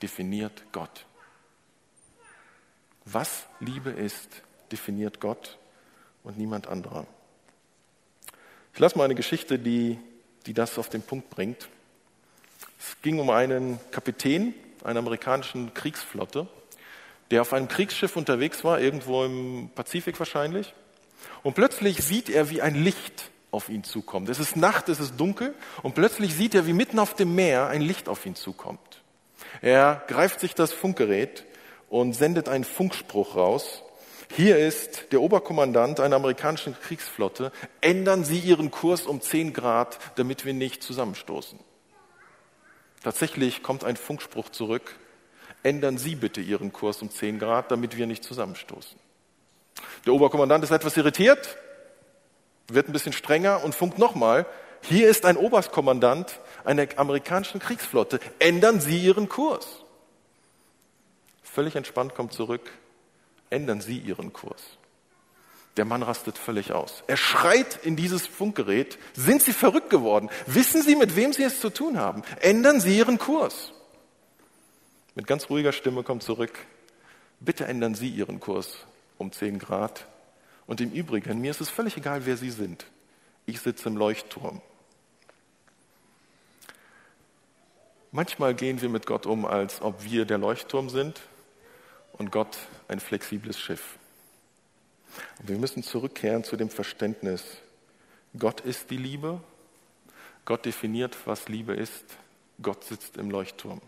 definiert 0.00 0.62
Gott. 0.72 1.04
Was 3.04 3.44
Liebe 3.60 3.90
ist, 3.90 4.42
definiert 4.72 5.20
Gott 5.20 5.58
und 6.24 6.38
niemand 6.38 6.66
anderer. 6.66 7.06
Ich 8.74 8.80
lasse 8.80 8.96
mal 8.96 9.04
eine 9.04 9.14
Geschichte, 9.14 9.58
die, 9.58 9.98
die 10.46 10.54
das 10.54 10.78
auf 10.78 10.88
den 10.88 11.02
Punkt 11.02 11.30
bringt. 11.30 11.68
Es 12.78 13.00
ging 13.02 13.20
um 13.20 13.30
einen 13.30 13.78
Kapitän 13.90 14.54
einer 14.82 14.98
amerikanischen 14.98 15.74
Kriegsflotte, 15.74 16.48
der 17.30 17.42
auf 17.42 17.52
einem 17.52 17.68
Kriegsschiff 17.68 18.16
unterwegs 18.16 18.64
war, 18.64 18.80
irgendwo 18.80 19.24
im 19.24 19.70
Pazifik 19.74 20.18
wahrscheinlich. 20.18 20.74
Und 21.42 21.54
plötzlich 21.54 22.02
sieht 22.02 22.28
er, 22.28 22.50
wie 22.50 22.62
ein 22.62 22.74
Licht 22.74 23.30
auf 23.50 23.68
ihn 23.68 23.84
zukommt. 23.84 24.28
Es 24.28 24.38
ist 24.38 24.56
Nacht, 24.56 24.88
es 24.88 24.98
ist 24.98 25.16
dunkel 25.18 25.54
und 25.82 25.94
plötzlich 25.94 26.34
sieht 26.34 26.54
er, 26.54 26.66
wie 26.66 26.72
mitten 26.72 26.98
auf 26.98 27.14
dem 27.14 27.34
Meer 27.34 27.68
ein 27.68 27.82
Licht 27.82 28.08
auf 28.08 28.26
ihn 28.26 28.34
zukommt. 28.34 29.02
Er 29.60 30.02
greift 30.08 30.40
sich 30.40 30.54
das 30.54 30.72
Funkgerät 30.72 31.44
und 31.88 32.14
sendet 32.14 32.48
einen 32.48 32.64
Funkspruch 32.64 33.36
raus. 33.36 33.82
Hier 34.34 34.56
ist 34.56 35.12
der 35.12 35.20
Oberkommandant 35.20 36.00
einer 36.00 36.16
amerikanischen 36.16 36.74
Kriegsflotte. 36.80 37.52
Ändern 37.82 38.24
Sie 38.24 38.38
Ihren 38.38 38.70
Kurs 38.70 39.02
um 39.02 39.20
10 39.20 39.52
Grad, 39.52 39.98
damit 40.14 40.46
wir 40.46 40.54
nicht 40.54 40.82
zusammenstoßen. 40.82 41.58
Tatsächlich 43.02 43.62
kommt 43.62 43.84
ein 43.84 43.96
Funkspruch 43.96 44.48
zurück. 44.48 44.96
Ändern 45.62 45.98
Sie 45.98 46.14
bitte 46.14 46.40
Ihren 46.40 46.72
Kurs 46.72 47.02
um 47.02 47.10
10 47.10 47.40
Grad, 47.40 47.70
damit 47.70 47.98
wir 47.98 48.06
nicht 48.06 48.24
zusammenstoßen. 48.24 48.98
Der 50.06 50.14
Oberkommandant 50.14 50.64
ist 50.64 50.70
etwas 50.70 50.96
irritiert, 50.96 51.58
wird 52.68 52.88
ein 52.88 52.92
bisschen 52.92 53.12
strenger 53.12 53.62
und 53.62 53.74
funkt 53.74 53.98
nochmal. 53.98 54.46
Hier 54.80 55.10
ist 55.10 55.26
ein 55.26 55.36
Oberstkommandant 55.36 56.40
einer 56.64 56.86
amerikanischen 56.96 57.60
Kriegsflotte. 57.60 58.18
Ändern 58.38 58.80
Sie 58.80 58.96
Ihren 58.96 59.28
Kurs. 59.28 59.84
Völlig 61.42 61.76
entspannt 61.76 62.14
kommt 62.14 62.32
zurück. 62.32 62.70
Ändern 63.52 63.82
Sie 63.82 63.98
Ihren 63.98 64.32
Kurs. 64.32 64.62
Der 65.76 65.84
Mann 65.84 66.02
rastet 66.02 66.38
völlig 66.38 66.72
aus. 66.72 67.04
Er 67.06 67.18
schreit 67.18 67.80
in 67.82 67.96
dieses 67.96 68.26
Funkgerät. 68.26 68.98
Sind 69.14 69.42
Sie 69.42 69.52
verrückt 69.52 69.90
geworden? 69.90 70.30
Wissen 70.46 70.82
Sie, 70.82 70.96
mit 70.96 71.16
wem 71.16 71.32
Sie 71.32 71.42
es 71.42 71.60
zu 71.60 71.68
tun 71.70 71.98
haben? 71.98 72.22
Ändern 72.40 72.80
Sie 72.80 72.96
Ihren 72.96 73.18
Kurs. 73.18 73.72
Mit 75.14 75.26
ganz 75.26 75.50
ruhiger 75.50 75.72
Stimme 75.72 76.02
kommt 76.02 76.22
zurück. 76.22 76.58
Bitte 77.40 77.66
ändern 77.66 77.94
Sie 77.94 78.08
Ihren 78.08 78.40
Kurs 78.40 78.86
um 79.18 79.32
10 79.32 79.58
Grad. 79.58 80.06
Und 80.66 80.80
im 80.80 80.90
Übrigen, 80.90 81.40
mir 81.40 81.50
ist 81.50 81.60
es 81.60 81.68
völlig 81.68 81.96
egal, 81.98 82.24
wer 82.24 82.38
Sie 82.38 82.50
sind. 82.50 82.86
Ich 83.44 83.60
sitze 83.60 83.88
im 83.88 83.98
Leuchtturm. 83.98 84.62
Manchmal 88.12 88.54
gehen 88.54 88.80
wir 88.80 88.88
mit 88.88 89.06
Gott 89.06 89.26
um, 89.26 89.44
als 89.44 89.82
ob 89.82 90.04
wir 90.04 90.24
der 90.24 90.38
Leuchtturm 90.38 90.88
sind 90.88 91.20
und 92.12 92.30
Gott 92.30 92.58
ein 92.88 93.00
flexibles 93.00 93.58
Schiff. 93.58 93.98
Und 95.40 95.48
wir 95.48 95.58
müssen 95.58 95.82
zurückkehren 95.82 96.44
zu 96.44 96.56
dem 96.56 96.70
Verständnis, 96.70 97.44
Gott 98.38 98.60
ist 98.60 98.90
die 98.90 98.96
Liebe, 98.96 99.42
Gott 100.44 100.64
definiert, 100.64 101.16
was 101.26 101.48
Liebe 101.48 101.74
ist, 101.74 102.04
Gott 102.60 102.84
sitzt 102.84 103.16
im 103.16 103.30
Leuchtturm. 103.30 103.80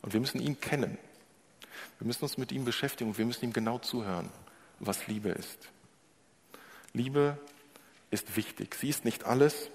Und 0.00 0.12
wir 0.12 0.20
müssen 0.20 0.40
ihn 0.40 0.60
kennen. 0.60 0.98
Wir 1.98 2.06
müssen 2.06 2.24
uns 2.24 2.38
mit 2.38 2.52
ihm 2.52 2.64
beschäftigen 2.64 3.10
und 3.10 3.18
wir 3.18 3.26
müssen 3.26 3.44
ihm 3.44 3.52
genau 3.52 3.78
zuhören, 3.78 4.30
was 4.80 5.06
Liebe 5.06 5.28
ist. 5.30 5.70
Liebe 6.92 7.38
ist 8.10 8.36
wichtig. 8.36 8.74
Sie 8.74 8.88
ist 8.88 9.04
nicht 9.04 9.24
alles, 9.24 9.70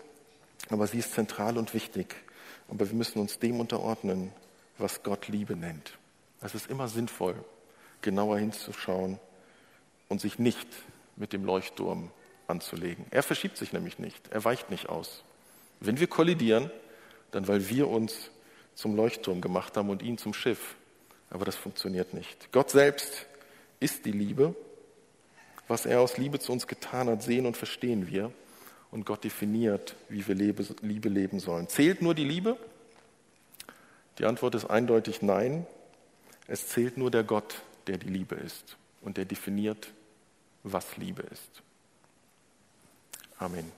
aber 0.70 0.88
sie 0.88 1.00
ist 1.00 1.14
zentral 1.14 1.58
und 1.58 1.74
wichtig. 1.74 2.16
Aber 2.68 2.90
wir 2.90 2.96
müssen 2.96 3.20
uns 3.20 3.40
dem 3.40 3.60
unterordnen, 3.60 4.32
was 4.78 5.04
Gott 5.04 5.28
Liebe 5.28 5.56
nennt. 5.56 5.98
Es 6.42 6.56
ist 6.56 6.70
immer 6.70 6.88
sinnvoll, 6.88 7.36
genauer 8.02 8.40
hinzuschauen 8.40 9.20
und 10.08 10.22
sich 10.22 10.40
nicht 10.40 10.68
mit 11.16 11.34
dem 11.34 11.46
Leuchtturm 11.46 12.12
anzulegen. 12.48 13.06
Er 13.12 13.24
verschiebt 13.24 13.58
sich 13.58 13.74
nämlich 13.74 14.00
nicht, 14.00 14.28
er 14.30 14.44
weicht 14.46 14.70
nicht 14.70 14.90
aus. 14.90 15.24
Wenn 15.80 16.00
wir 16.00 16.08
kollidieren, 16.08 16.72
dann 17.32 17.48
weil 17.48 17.70
wir 17.70 17.88
uns 17.88 18.32
zum 18.76 18.96
Leuchtturm 18.96 19.42
gemacht 19.42 19.76
haben 19.76 19.90
und 19.90 20.02
ihn 20.02 20.18
zum 20.18 20.34
Schiff. 20.34 20.76
Aber 21.30 21.46
das 21.46 21.56
funktioniert 21.56 22.14
nicht. 22.14 22.52
Gott 22.52 22.70
selbst 22.70 23.26
ist 23.80 24.06
die 24.06 24.12
Liebe. 24.12 24.56
Was 25.68 25.86
er 25.86 26.00
aus 26.00 26.18
Liebe 26.18 26.40
zu 26.40 26.54
uns 26.54 26.68
getan 26.68 27.10
hat, 27.10 27.22
sehen 27.22 27.46
und 27.46 27.58
verstehen 27.58 28.08
wir 28.08 28.32
und 28.90 29.06
Gott 29.06 29.24
definiert, 29.24 29.96
wie 30.08 30.26
wir 30.26 30.36
Liebe 30.36 31.10
leben 31.10 31.40
sollen. 31.40 31.68
Zählt 31.68 32.02
nur 32.02 32.16
die 32.16 32.24
Liebe? 32.24 32.58
Die 34.18 34.26
Antwort 34.26 34.56
ist 34.56 34.66
eindeutig 34.66 35.22
nein. 35.22 35.68
Es 36.48 36.68
zählt 36.70 36.98
nur 36.98 37.12
der 37.12 37.24
Gott, 37.24 37.62
der 37.88 37.98
die 37.98 38.10
Liebe 38.10 38.36
ist 38.36 38.78
und 39.02 39.18
der 39.18 39.26
definiert, 39.26 39.92
was 40.64 40.98
Liebe 40.98 41.24
ist. 41.24 41.62
Amen. 43.38 43.72